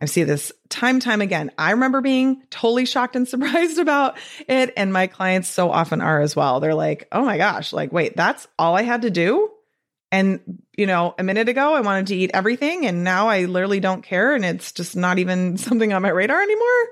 I 0.00 0.04
see 0.04 0.24
this 0.24 0.52
time 0.68 1.00
time 1.00 1.22
again. 1.22 1.50
I 1.56 1.70
remember 1.70 2.00
being 2.00 2.42
totally 2.50 2.84
shocked 2.84 3.16
and 3.16 3.26
surprised 3.28 3.78
about 3.78 4.16
it 4.48 4.72
and 4.76 4.92
my 4.92 5.06
clients 5.06 5.48
so 5.48 5.70
often 5.70 6.00
are 6.00 6.20
as 6.20 6.36
well. 6.36 6.60
They're 6.60 6.74
like, 6.74 7.08
"Oh 7.12 7.24
my 7.24 7.38
gosh, 7.38 7.72
like 7.72 7.92
wait, 7.92 8.16
that's 8.16 8.46
all 8.58 8.76
I 8.76 8.82
had 8.82 9.02
to 9.02 9.10
do?" 9.10 9.50
And 10.12 10.60
you 10.76 10.86
know, 10.86 11.14
a 11.18 11.22
minute 11.22 11.48
ago 11.48 11.74
I 11.74 11.80
wanted 11.80 12.08
to 12.08 12.16
eat 12.16 12.30
everything 12.34 12.86
and 12.86 13.04
now 13.04 13.28
I 13.28 13.46
literally 13.46 13.80
don't 13.80 14.02
care 14.02 14.34
and 14.34 14.44
it's 14.44 14.72
just 14.72 14.96
not 14.96 15.18
even 15.18 15.56
something 15.56 15.92
on 15.92 16.02
my 16.02 16.10
radar 16.10 16.40
anymore. 16.40 16.88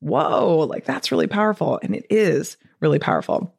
Whoa, 0.00 0.66
like 0.68 0.84
that's 0.84 1.12
really 1.12 1.26
powerful 1.26 1.78
and 1.82 1.94
it 1.94 2.06
is 2.10 2.56
really 2.80 2.98
powerful. 2.98 3.54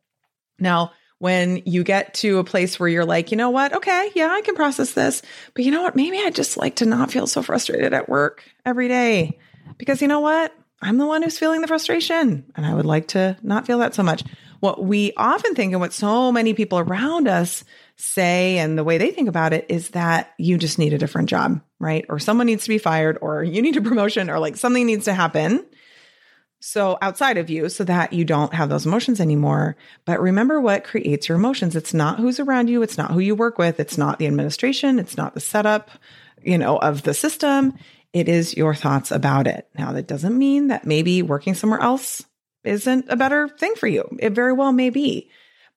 Now, 0.60 0.92
when 1.22 1.62
you 1.68 1.84
get 1.84 2.16
to 2.16 2.40
a 2.40 2.44
place 2.44 2.80
where 2.80 2.90
you're 2.90 3.06
like, 3.06 3.30
you 3.30 3.38
know 3.38 3.52
what? 3.52 3.76
Okay, 3.76 4.10
yeah, 4.16 4.30
I 4.32 4.42
can 4.42 4.56
process 4.56 4.94
this. 4.94 5.22
But 5.54 5.64
you 5.64 5.70
know 5.70 5.84
what? 5.84 5.96
Maybe 5.96 6.18
I 6.18 6.32
just 6.32 6.58
like 6.58 6.78
to 6.78 6.88
not 6.88 7.12
feel 7.12 7.28
so 7.28 7.44
frustrated 7.44 7.94
at 7.94 8.10
work 8.10 8.44
every 8.66 8.88
day. 8.88 9.38
Because 9.78 10.02
you 10.02 10.08
know 10.08 10.22
what? 10.22 10.52
I'm 10.82 10.98
the 10.98 11.06
one 11.06 11.22
who's 11.22 11.38
feeling 11.38 11.62
the 11.62 11.68
frustration 11.68 12.52
and 12.56 12.66
I 12.66 12.74
would 12.74 12.88
like 12.88 13.10
to 13.10 13.38
not 13.44 13.68
feel 13.68 13.78
that 13.80 13.94
so 13.94 14.02
much. 14.02 14.24
What 14.62 14.84
we 14.84 15.14
often 15.16 15.54
think 15.54 15.74
and 15.74 15.80
what 15.80 15.94
so 15.94 16.32
many 16.32 16.56
people 16.56 16.80
around 16.80 17.28
us 17.28 17.64
say 17.98 18.58
and 18.58 18.76
the 18.76 18.84
way 18.84 18.98
they 18.98 19.12
think 19.12 19.30
about 19.30 19.54
it 19.54 19.68
is 19.70 19.90
that 19.90 20.34
you 20.40 20.58
just 20.58 20.80
need 20.80 20.94
a 20.94 20.98
different 20.98 21.30
job, 21.30 21.62
right? 21.78 22.04
Or 22.10 22.18
someone 22.18 22.48
needs 22.48 22.64
to 22.64 22.70
be 22.70 22.80
fired 22.80 23.20
or 23.22 23.44
you 23.44 23.62
need 23.62 23.78
a 23.78 23.82
promotion 23.82 24.32
or 24.32 24.40
like 24.40 24.58
something 24.58 24.88
needs 24.88 25.06
to 25.06 25.14
happen 25.14 25.64
so 26.62 26.98
outside 27.02 27.38
of 27.38 27.50
you 27.50 27.68
so 27.70 27.84
that 27.84 28.14
you 28.14 28.24
don't 28.24 28.54
have 28.54 28.70
those 28.70 28.86
emotions 28.86 29.20
anymore. 29.20 29.76
But 30.06 30.22
remember 30.22 30.62
what 30.62 30.84
creates 30.84 31.28
your 31.28 31.38
emotions. 31.38 31.76
It's 31.76 31.94
not 31.94 32.20
who's 32.20 32.40
around 32.40 32.70
you. 32.70 32.84
It's 32.84 33.00
not 33.00 33.12
who 33.12 33.20
you 33.20 33.36
work 33.36 33.58
with. 33.58 33.80
It's 33.80 33.98
not 33.98 34.20
the 34.20 34.28
administration. 34.28 35.00
It's 35.00 35.18
not 35.18 35.34
the 35.34 35.40
setup, 35.40 35.90
you 36.44 36.60
know, 36.60 36.78
of 36.78 37.02
the 37.02 37.16
system. 37.16 37.74
It 38.14 38.30
is 38.30 38.56
your 38.56 38.76
thoughts 38.76 39.10
about 39.10 39.48
it. 39.48 39.68
Now, 39.76 39.92
that 39.94 40.08
doesn't 40.08 40.38
mean 40.38 40.68
that 40.68 40.86
maybe 40.86 41.24
working 41.24 41.56
somewhere 41.56 41.82
else 41.82 42.24
isn't 42.64 43.06
a 43.10 43.16
better 43.16 43.50
thing 43.50 43.74
for 43.76 43.88
you. 43.88 44.08
It 44.20 44.34
very 44.34 44.54
well 44.54 44.72
may 44.72 44.92
be. 44.92 45.32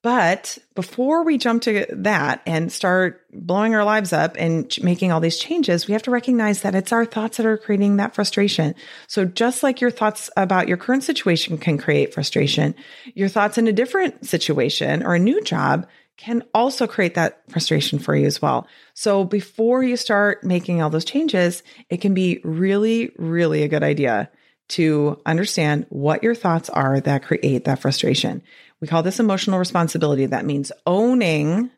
But 0.04 0.58
before 0.74 1.24
we 1.24 1.38
jump 1.38 1.62
to 1.62 1.86
that 1.88 2.42
and 2.44 2.70
start 2.70 3.22
blowing 3.32 3.74
our 3.74 3.86
lives 3.86 4.12
up 4.12 4.36
and 4.38 4.70
making 4.82 5.10
all 5.10 5.18
these 5.18 5.38
changes, 5.38 5.86
we 5.86 5.92
have 5.92 6.02
to 6.02 6.10
recognize 6.10 6.60
that 6.60 6.74
it's 6.74 6.92
our 6.92 7.06
thoughts 7.06 7.38
that 7.38 7.46
are 7.46 7.56
creating 7.56 7.96
that 7.96 8.14
frustration. 8.14 8.74
So 9.06 9.24
just 9.24 9.62
like 9.62 9.80
your 9.80 9.90
thoughts 9.90 10.28
about 10.36 10.68
your 10.68 10.76
current 10.76 11.04
situation 11.04 11.56
can 11.56 11.78
create 11.78 12.12
frustration, 12.12 12.74
your 13.14 13.30
thoughts 13.30 13.56
in 13.56 13.66
a 13.66 13.72
different 13.72 14.26
situation 14.26 15.02
or 15.02 15.14
a 15.14 15.18
new 15.18 15.40
job 15.40 15.86
can 16.18 16.42
also 16.52 16.86
create 16.86 17.14
that 17.14 17.40
frustration 17.50 17.98
for 17.98 18.14
you 18.14 18.26
as 18.26 18.42
well. 18.42 18.66
So 18.92 19.24
before 19.24 19.82
you 19.82 19.96
start 19.96 20.44
making 20.44 20.82
all 20.82 20.90
those 20.90 21.06
changes, 21.06 21.62
it 21.88 22.02
can 22.02 22.12
be 22.12 22.42
really, 22.44 23.10
really 23.16 23.62
a 23.62 23.68
good 23.68 23.82
idea 23.82 24.30
to 24.66 25.20
understand 25.26 25.86
what 25.88 26.22
your 26.22 26.34
thoughts 26.34 26.68
are 26.70 27.00
that 27.00 27.24
create 27.24 27.64
that 27.64 27.80
frustration. 27.80 28.42
We 28.84 28.88
call 28.88 29.02
this 29.02 29.18
emotional 29.18 29.58
responsibility. 29.58 30.26
That 30.26 30.44
means 30.44 30.70
owning 30.84 31.70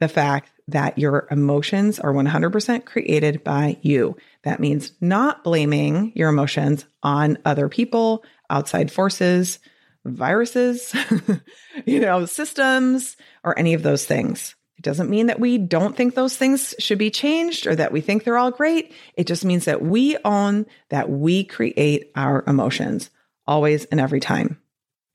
the 0.00 0.08
fact 0.08 0.50
that 0.66 0.98
your 0.98 1.28
emotions 1.30 2.00
are 2.00 2.12
100% 2.12 2.84
created 2.84 3.44
by 3.44 3.78
you. 3.82 4.16
That 4.42 4.58
means 4.58 4.90
not 5.00 5.44
blaming 5.44 6.10
your 6.16 6.28
emotions 6.28 6.84
on 7.00 7.38
other 7.44 7.68
people, 7.68 8.24
outside 8.50 8.90
forces, 8.90 9.60
viruses, 10.04 10.92
you 11.86 12.00
know, 12.00 12.26
systems, 12.26 13.16
or 13.44 13.56
any 13.56 13.74
of 13.74 13.84
those 13.84 14.04
things. 14.04 14.56
It 14.78 14.82
doesn't 14.82 15.10
mean 15.10 15.26
that 15.26 15.38
we 15.38 15.58
don't 15.58 15.96
think 15.96 16.16
those 16.16 16.36
things 16.36 16.74
should 16.80 16.98
be 16.98 17.12
changed 17.12 17.68
or 17.68 17.76
that 17.76 17.92
we 17.92 18.00
think 18.00 18.24
they're 18.24 18.36
all 18.36 18.50
great. 18.50 18.92
It 19.14 19.28
just 19.28 19.44
means 19.44 19.66
that 19.66 19.80
we 19.80 20.16
own 20.24 20.66
that 20.88 21.08
we 21.08 21.44
create 21.44 22.10
our 22.16 22.42
emotions 22.48 23.10
always 23.46 23.84
and 23.84 24.00
every 24.00 24.18
time. 24.18 24.60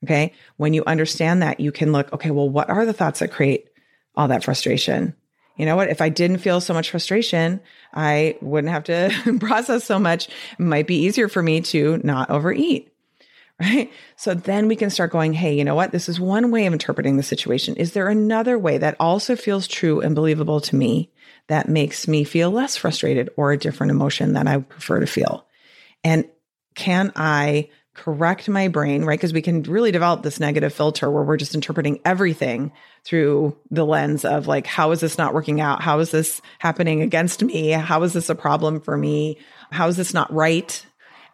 Okay. 0.04 0.34
When 0.58 0.74
you 0.74 0.84
understand 0.86 1.42
that, 1.42 1.60
you 1.60 1.72
can 1.72 1.92
look, 1.92 2.12
okay, 2.14 2.32
well, 2.32 2.50
what 2.50 2.70
are 2.70 2.86
the 2.86 2.94
thoughts 2.94 3.20
that 3.20 3.32
create 3.32 3.68
all 4.16 4.28
that 4.28 4.44
frustration? 4.44 5.16
You 5.58 5.66
know 5.66 5.76
what? 5.76 5.90
If 5.90 6.02
I 6.02 6.10
didn't 6.10 6.40
feel 6.40 6.60
so 6.62 6.74
much 6.74 6.90
frustration, 6.90 7.62
I 7.94 8.38
wouldn't 8.42 8.74
have 8.74 8.86
to 8.86 9.38
process 9.40 9.84
so 9.84 10.00
much. 10.00 10.28
It 10.28 10.60
might 10.60 10.88
be 10.88 11.04
easier 11.04 11.30
for 11.30 11.42
me 11.42 11.62
to 11.62 12.00
not 12.04 12.30
overeat. 12.30 12.90
Right. 13.60 13.92
So 14.16 14.34
then 14.34 14.68
we 14.68 14.76
can 14.76 14.90
start 14.90 15.12
going, 15.12 15.32
hey, 15.32 15.56
you 15.56 15.64
know 15.64 15.76
what? 15.76 15.92
This 15.92 16.10
is 16.10 16.20
one 16.20 16.50
way 16.50 16.66
of 16.66 16.74
interpreting 16.74 17.18
the 17.18 17.24
situation. 17.24 17.76
Is 17.76 17.94
there 17.94 18.10
another 18.10 18.58
way 18.58 18.80
that 18.80 18.98
also 19.00 19.36
feels 19.36 19.68
true 19.68 20.02
and 20.02 20.16
believable 20.16 20.60
to 20.62 20.76
me 20.76 21.12
that 21.48 21.70
makes 21.70 22.08
me 22.08 22.24
feel 22.24 22.50
less 22.50 22.76
frustrated 22.76 23.30
or 23.38 23.52
a 23.52 23.58
different 23.58 23.92
emotion 23.92 24.34
that 24.34 24.48
I 24.48 24.58
prefer 24.58 25.00
to 25.00 25.08
feel? 25.08 25.46
And 26.04 26.28
can 26.74 27.12
I 27.16 27.70
correct 27.94 28.50
my 28.50 28.68
brain, 28.68 29.06
right? 29.06 29.20
Because 29.20 29.34
we 29.34 29.42
can 29.42 29.64
really 29.64 29.92
develop 29.92 30.24
this 30.24 30.40
negative 30.40 30.74
filter 30.74 31.12
where 31.12 31.24
we're 31.24 31.38
just 31.38 31.56
interpreting 31.56 32.00
everything 32.04 32.72
through 33.04 33.56
the 33.70 33.86
lens 33.86 34.26
of 34.26 34.48
like, 34.48 34.66
how 34.66 34.92
is 34.92 35.00
this 35.00 35.18
not 35.18 35.34
working 35.34 35.62
out? 35.62 35.82
How 35.82 36.00
is 36.00 36.12
this 36.12 36.42
happening 36.60 37.02
against 37.02 37.44
me? 37.44 37.70
How 37.70 38.02
is 38.04 38.14
this 38.14 38.30
a 38.30 38.36
problem 38.36 38.82
for 38.82 38.98
me? 38.98 39.38
How 39.72 39.88
is 39.88 39.98
this 39.98 40.14
not 40.14 40.34
right? 40.34 40.86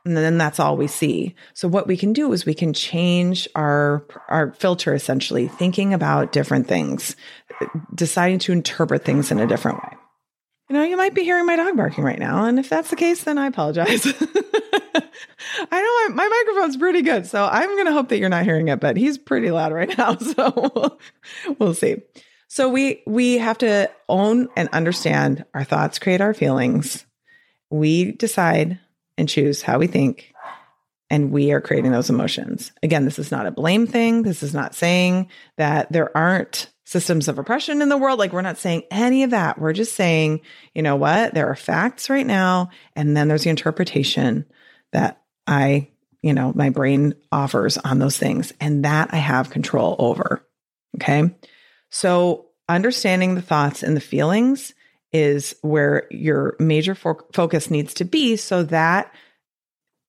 And 0.05 0.15
then 0.15 0.37
that's 0.37 0.59
all 0.59 0.77
we 0.77 0.87
see. 0.87 1.35
So 1.53 1.67
what 1.67 1.87
we 1.87 1.97
can 1.97 2.13
do 2.13 2.31
is 2.33 2.45
we 2.45 2.53
can 2.53 2.73
change 2.73 3.47
our 3.55 4.05
our 4.27 4.53
filter 4.53 4.93
essentially, 4.93 5.47
thinking 5.47 5.93
about 5.93 6.31
different 6.31 6.67
things, 6.67 7.15
deciding 7.93 8.39
to 8.39 8.51
interpret 8.51 9.03
things 9.03 9.31
in 9.31 9.39
a 9.39 9.47
different 9.47 9.83
way. 9.83 9.97
You 10.69 10.75
know, 10.75 10.83
you 10.83 10.97
might 10.97 11.15
be 11.15 11.23
hearing 11.23 11.47
my 11.47 11.55
dog 11.55 11.75
barking 11.75 12.03
right 12.03 12.19
now, 12.19 12.45
and 12.45 12.59
if 12.59 12.69
that's 12.69 12.91
the 12.91 12.95
case, 12.95 13.23
then 13.23 13.39
I 13.39 13.47
apologize. 13.47 14.05
I 15.71 16.09
know 16.09 16.15
my, 16.15 16.27
microphone's 16.27 16.77
pretty 16.77 17.01
good, 17.01 17.25
so 17.25 17.43
I'm 17.51 17.69
going 17.75 17.87
to 17.87 17.91
hope 17.91 18.09
that 18.09 18.19
you're 18.19 18.29
not 18.29 18.43
hearing 18.43 18.67
it, 18.67 18.79
but 18.79 18.95
he's 18.95 19.17
pretty 19.17 19.49
loud 19.49 19.73
right 19.73 19.89
now, 19.97 20.15
so 20.17 20.99
we'll 21.57 21.73
see. 21.73 21.97
So 22.47 22.69
we 22.69 23.01
we 23.05 23.39
have 23.39 23.57
to 23.59 23.89
own 24.07 24.47
and 24.55 24.69
understand 24.69 25.45
our 25.53 25.63
thoughts 25.63 25.99
create 25.99 26.21
our 26.21 26.33
feelings. 26.33 27.05
We 27.71 28.11
decide 28.11 28.79
and 29.17 29.29
choose 29.29 29.61
how 29.61 29.79
we 29.79 29.87
think 29.87 30.33
and 31.09 31.31
we 31.31 31.51
are 31.51 31.61
creating 31.61 31.91
those 31.91 32.09
emotions. 32.09 32.71
Again, 32.83 33.05
this 33.05 33.19
is 33.19 33.31
not 33.31 33.45
a 33.45 33.51
blame 33.51 33.87
thing. 33.87 34.23
This 34.23 34.43
is 34.43 34.53
not 34.53 34.75
saying 34.75 35.29
that 35.57 35.91
there 35.91 36.15
aren't 36.15 36.69
systems 36.89 37.27
of 37.27 37.37
oppression 37.37 37.83
in 37.83 37.89
the 37.89 37.97
world. 37.97 38.17
Like 38.17 38.33
we're 38.33 38.41
not 38.41 38.57
saying 38.57 38.81
any 38.89 39.21
of 39.21 39.29
that. 39.29 39.59
We're 39.59 39.73
just 39.73 39.93
saying, 39.93 40.41
you 40.73 40.81
know 40.81 40.95
what? 40.95 41.35
There 41.35 41.47
are 41.47 41.55
facts 41.55 42.09
right 42.09 42.25
now. 42.25 42.71
And 42.95 43.15
then 43.15 43.27
there's 43.27 43.43
the 43.43 43.51
interpretation 43.51 44.47
that 44.91 45.21
I, 45.45 45.89
you 46.23 46.33
know, 46.33 46.51
my 46.55 46.71
brain 46.71 47.13
offers 47.31 47.77
on 47.77 47.99
those 47.99 48.17
things 48.17 48.53
and 48.59 48.85
that 48.85 49.13
I 49.13 49.17
have 49.17 49.51
control 49.51 49.97
over. 49.99 50.43
Okay. 50.95 51.29
So 51.91 52.47
understanding 52.67 53.35
the 53.35 53.43
thoughts 53.43 53.83
and 53.83 53.95
the 53.95 54.01
feelings 54.01 54.73
is 55.13 55.55
where 55.61 56.07
your 56.09 56.55
major 56.57 56.95
fo- 56.95 57.19
focus 57.33 57.69
needs 57.69 57.93
to 57.95 58.03
be 58.03 58.35
so 58.35 58.63
that 58.63 59.13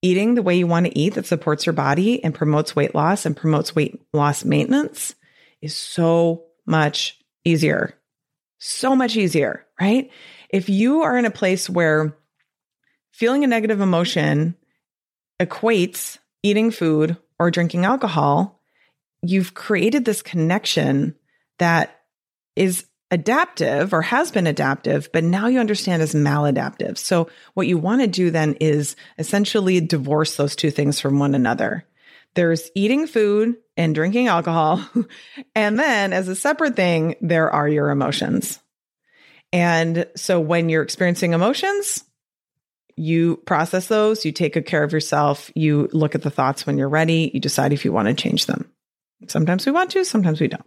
eating 0.01 0.35
the 0.35 0.43
way 0.43 0.57
you 0.57 0.67
want 0.67 0.87
to 0.87 0.99
eat 0.99 1.13
that 1.13 1.27
supports 1.27 1.67
your 1.67 1.75
body 1.75 2.25
and 2.25 2.35
promotes 2.35 2.75
weight 2.75 2.95
loss 2.95 3.27
and 3.27 3.37
promotes 3.37 3.77
weight 3.77 4.01
loss 4.15 4.47
maintenance 4.47 5.15
is 5.61 5.77
so 5.77 6.47
much 6.71 7.19
easier. 7.45 7.95
So 8.59 8.95
much 8.95 9.17
easier, 9.17 9.67
right? 9.81 10.11
If 10.49 10.69
you 10.69 11.03
are 11.03 11.17
in 11.17 11.25
a 11.25 11.31
place 11.31 11.69
where 11.69 12.17
feeling 13.13 13.45
a 13.45 13.47
negative 13.47 13.81
emotion 13.81 14.57
equates 15.41 16.19
eating 16.43 16.71
food 16.71 17.17
or 17.39 17.51
drinking 17.51 17.85
alcohol, 17.85 18.61
you've 19.23 19.55
created 19.55 20.05
this 20.05 20.23
connection 20.23 21.15
that 21.59 22.01
is 22.57 22.87
adaptive 23.11 23.93
or 23.93 24.03
has 24.03 24.31
been 24.31 24.47
adaptive, 24.47 25.11
but 25.13 25.25
now 25.25 25.47
you 25.47 25.59
understand 25.59 26.03
as 26.03 26.15
maladaptive. 26.15 26.97
So 26.97 27.29
what 27.55 27.67
you 27.67 27.77
want 27.77 28.03
to 28.03 28.07
do 28.07 28.31
then 28.31 28.55
is 28.61 28.95
essentially 29.19 29.81
divorce 29.81 30.37
those 30.37 30.55
two 30.55 30.71
things 30.71 31.01
from 31.01 31.19
one 31.19 31.35
another. 31.35 31.85
There's 32.35 32.71
eating 32.75 33.07
food 33.07 33.57
and 33.81 33.95
drinking 33.95 34.29
alcohol. 34.29 34.87
and 35.55 35.79
then, 35.79 36.13
as 36.13 36.29
a 36.29 36.37
separate 36.37 36.77
thing, 36.77 37.17
there 37.23 37.51
are 37.51 37.67
your 37.67 37.89
emotions. 37.89 38.61
And 39.55 40.07
so, 40.17 40.39
when 40.39 40.69
you're 40.69 40.83
experiencing 40.83 41.33
emotions, 41.33 42.05
you 42.95 43.39
process 43.47 43.87
those, 43.87 44.27
you 44.27 44.33
take 44.33 44.53
good 44.53 44.67
care 44.67 44.85
of 44.85 44.93
yourself, 44.93 45.51
you 45.55 45.89
look 45.93 46.15
at 46.15 46.21
the 46.21 46.31
thoughts 46.31 46.67
when 46.67 46.77
you're 46.77 46.91
ready, 46.91 47.31
you 47.33 47.41
decide 47.41 47.73
if 47.73 47.87
you 47.87 47.93
want 47.93 48.09
to 48.09 48.15
change 48.15 48.45
them. 48.45 48.71
Sometimes 49.29 49.65
we 49.65 49.73
want 49.73 49.91
to, 49.93 50.05
sometimes 50.05 50.43
we 50.43 50.49
don't. 50.49 50.67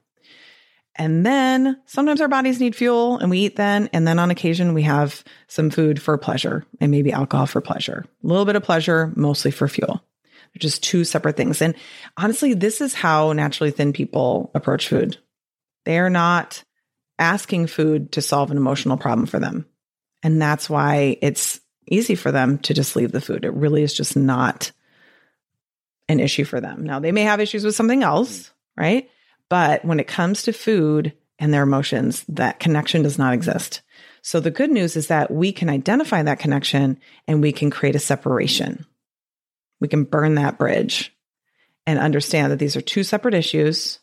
And 0.96 1.24
then 1.24 1.80
sometimes 1.86 2.20
our 2.20 2.28
bodies 2.28 2.60
need 2.60 2.76
fuel 2.76 3.18
and 3.18 3.30
we 3.30 3.40
eat 3.40 3.56
then. 3.56 3.90
And 3.94 4.08
then 4.08 4.18
on 4.20 4.32
occasion, 4.32 4.74
we 4.74 4.84
have 4.84 5.24
some 5.48 5.70
food 5.70 6.02
for 6.02 6.18
pleasure 6.18 6.66
and 6.80 6.92
maybe 6.92 7.12
alcohol 7.12 7.46
for 7.46 7.62
pleasure. 7.62 8.06
A 8.24 8.28
little 8.28 8.46
bit 8.46 8.56
of 8.56 8.64
pleasure, 8.64 9.12
mostly 9.16 9.52
for 9.52 9.68
fuel. 9.68 10.04
Just 10.58 10.84
two 10.84 11.04
separate 11.04 11.36
things. 11.36 11.62
And 11.62 11.76
honestly, 12.18 12.54
this 12.54 12.80
is 12.80 12.94
how 12.94 13.34
naturally 13.34 13.72
thin 13.72 13.94
people 13.94 14.52
approach 14.54 14.88
food. 14.88 15.18
They 15.86 15.98
are 16.00 16.10
not 16.10 16.64
asking 17.18 17.68
food 17.68 18.12
to 18.14 18.22
solve 18.22 18.52
an 18.52 18.58
emotional 18.58 18.98
problem 18.98 19.26
for 19.26 19.40
them. 19.40 19.66
And 20.22 20.42
that's 20.42 20.70
why 20.70 21.18
it's 21.22 21.60
easy 21.88 22.16
for 22.16 22.32
them 22.32 22.60
to 22.60 22.74
just 22.74 22.96
leave 22.96 23.12
the 23.12 23.22
food. 23.22 23.46
It 23.46 23.54
really 23.54 23.84
is 23.84 23.94
just 23.94 24.16
not 24.16 24.72
an 26.08 26.20
issue 26.20 26.44
for 26.44 26.62
them. 26.62 26.84
Now, 26.84 27.00
they 27.00 27.12
may 27.12 27.24
have 27.24 27.40
issues 27.40 27.66
with 27.66 27.76
something 27.76 28.04
else, 28.04 28.52
right? 28.78 29.10
But 29.50 29.84
when 29.84 30.00
it 30.00 30.08
comes 30.08 30.44
to 30.44 30.54
food 30.54 31.14
and 31.40 31.54
their 31.54 31.64
emotions, 31.64 32.24
that 32.30 32.60
connection 32.60 33.04
does 33.04 33.18
not 33.18 33.34
exist. 33.34 33.82
So 34.22 34.40
the 34.40 34.52
good 34.52 34.72
news 34.72 34.96
is 34.96 35.08
that 35.08 35.32
we 35.32 35.52
can 35.52 35.70
identify 35.70 36.24
that 36.24 36.40
connection 36.40 37.00
and 37.28 37.42
we 37.42 37.52
can 37.52 37.70
create 37.70 37.96
a 37.96 38.00
separation. 38.00 38.86
We 39.84 39.90
can 39.90 40.06
burn 40.06 40.36
that 40.36 40.58
bridge 40.58 41.14
and 41.86 42.00
understand 42.00 42.54
that 42.54 42.58
these 42.58 42.78
are 42.78 42.82
two 42.82 43.04
separate 43.04 43.34
issues. 43.34 44.00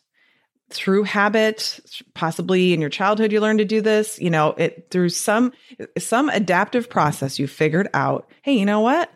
Through 0.69 1.05
habit, 1.05 1.79
possibly 2.13 2.71
in 2.73 2.81
your 2.81 2.91
childhood, 2.91 3.31
you 3.31 3.41
learned 3.41 3.57
to 3.59 3.65
do 3.65 3.81
this. 3.81 4.19
You 4.21 4.29
know, 4.29 4.49
it 4.49 4.89
through 4.91 5.09
some 5.09 5.53
some 5.97 6.29
adaptive 6.29 6.87
process, 6.87 7.39
you 7.39 7.47
figured 7.47 7.89
out, 7.95 8.29
hey, 8.43 8.53
you 8.53 8.65
know 8.67 8.81
what? 8.81 9.11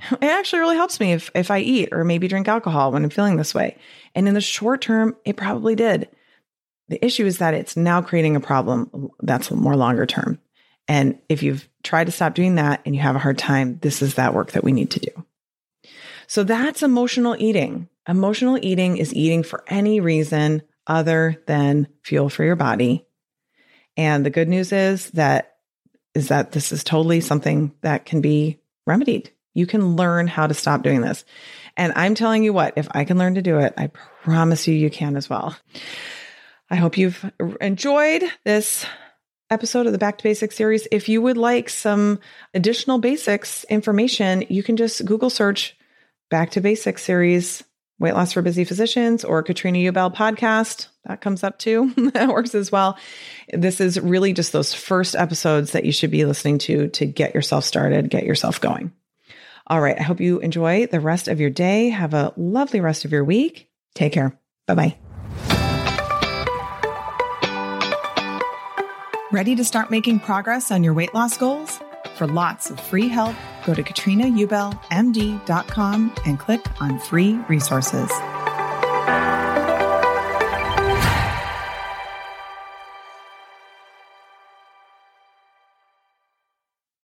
It 0.10 0.24
actually 0.24 0.58
really 0.58 0.74
helps 0.74 0.98
me 0.98 1.12
if 1.12 1.30
if 1.36 1.52
I 1.52 1.60
eat 1.60 1.90
or 1.92 2.02
maybe 2.02 2.26
drink 2.26 2.48
alcohol 2.48 2.90
when 2.90 3.04
I'm 3.04 3.10
feeling 3.10 3.36
this 3.36 3.54
way. 3.54 3.78
And 4.16 4.26
in 4.26 4.34
the 4.34 4.40
short 4.40 4.80
term, 4.80 5.14
it 5.24 5.36
probably 5.36 5.76
did. 5.76 6.08
The 6.88 7.04
issue 7.04 7.26
is 7.26 7.38
that 7.38 7.54
it's 7.54 7.76
now 7.76 8.02
creating 8.02 8.34
a 8.34 8.40
problem 8.40 9.10
that's 9.20 9.52
more 9.52 9.76
longer 9.76 10.04
term. 10.04 10.40
And 10.88 11.20
if 11.28 11.44
you've 11.44 11.68
tried 11.84 12.06
to 12.06 12.12
stop 12.12 12.34
doing 12.34 12.56
that 12.56 12.80
and 12.84 12.96
you 12.96 13.02
have 13.02 13.14
a 13.14 13.20
hard 13.20 13.38
time, 13.38 13.78
this 13.82 14.02
is 14.02 14.16
that 14.16 14.34
work 14.34 14.52
that 14.52 14.64
we 14.64 14.72
need 14.72 14.90
to 14.92 15.00
do. 15.00 15.24
So 16.28 16.44
that's 16.44 16.82
emotional 16.82 17.34
eating. 17.38 17.88
Emotional 18.06 18.58
eating 18.62 18.98
is 18.98 19.14
eating 19.14 19.42
for 19.42 19.64
any 19.66 20.00
reason 20.00 20.62
other 20.86 21.42
than 21.46 21.88
fuel 22.02 22.28
for 22.28 22.44
your 22.44 22.56
body. 22.56 23.06
And 23.96 24.24
the 24.24 24.30
good 24.30 24.48
news 24.48 24.70
is 24.72 25.10
that 25.12 25.56
is 26.14 26.28
that 26.28 26.52
this 26.52 26.72
is 26.72 26.84
totally 26.84 27.20
something 27.20 27.72
that 27.82 28.04
can 28.04 28.20
be 28.20 28.58
remedied. 28.86 29.30
You 29.54 29.66
can 29.66 29.96
learn 29.96 30.26
how 30.26 30.46
to 30.46 30.54
stop 30.54 30.82
doing 30.82 31.00
this. 31.00 31.24
And 31.76 31.92
I'm 31.96 32.14
telling 32.14 32.44
you 32.44 32.52
what, 32.52 32.74
if 32.76 32.88
I 32.90 33.04
can 33.04 33.18
learn 33.18 33.34
to 33.34 33.42
do 33.42 33.58
it, 33.58 33.74
I 33.76 33.88
promise 34.22 34.66
you, 34.66 34.74
you 34.74 34.90
can 34.90 35.16
as 35.16 35.30
well. 35.30 35.56
I 36.70 36.76
hope 36.76 36.98
you've 36.98 37.30
enjoyed 37.60 38.24
this 38.44 38.84
episode 39.50 39.86
of 39.86 39.92
the 39.92 39.98
Back 39.98 40.18
to 40.18 40.24
Basics 40.24 40.56
series. 40.56 40.88
If 40.90 41.08
you 41.08 41.22
would 41.22 41.38
like 41.38 41.68
some 41.68 42.18
additional 42.52 42.98
basics 42.98 43.64
information, 43.64 44.44
you 44.48 44.62
can 44.62 44.76
just 44.76 45.04
Google 45.04 45.30
search 45.30 45.77
Back 46.30 46.50
to 46.50 46.60
Basics 46.60 47.02
series, 47.02 47.64
Weight 47.98 48.12
Loss 48.12 48.34
for 48.34 48.42
Busy 48.42 48.64
Physicians, 48.64 49.24
or 49.24 49.42
Katrina 49.42 49.78
Ubell 49.90 50.14
podcast. 50.14 50.88
That 51.06 51.22
comes 51.22 51.42
up 51.42 51.58
too. 51.58 51.92
that 52.12 52.28
works 52.28 52.54
as 52.54 52.70
well. 52.70 52.98
This 53.50 53.80
is 53.80 53.98
really 53.98 54.34
just 54.34 54.52
those 54.52 54.74
first 54.74 55.16
episodes 55.16 55.72
that 55.72 55.86
you 55.86 55.92
should 55.92 56.10
be 56.10 56.26
listening 56.26 56.58
to 56.58 56.88
to 56.88 57.06
get 57.06 57.34
yourself 57.34 57.64
started, 57.64 58.10
get 58.10 58.24
yourself 58.24 58.60
going. 58.60 58.92
All 59.66 59.80
right. 59.80 59.98
I 59.98 60.02
hope 60.02 60.20
you 60.20 60.38
enjoy 60.40 60.86
the 60.86 61.00
rest 61.00 61.28
of 61.28 61.40
your 61.40 61.50
day. 61.50 61.88
Have 61.88 62.12
a 62.12 62.32
lovely 62.36 62.80
rest 62.80 63.04
of 63.04 63.12
your 63.12 63.24
week. 63.24 63.70
Take 63.94 64.12
care. 64.12 64.38
Bye 64.66 64.74
bye. 64.74 64.96
Ready 69.30 69.56
to 69.56 69.64
start 69.64 69.90
making 69.90 70.20
progress 70.20 70.70
on 70.70 70.84
your 70.84 70.94
weight 70.94 71.14
loss 71.14 71.36
goals? 71.36 71.78
For 72.16 72.26
lots 72.26 72.70
of 72.70 72.80
free 72.80 73.08
help, 73.08 73.36
go 73.68 73.74
to 73.74 73.82
katrinaubellmd.com 73.82 76.12
and 76.24 76.38
click 76.38 76.64
on 76.80 76.98
free 76.98 77.34
resources. 77.48 78.10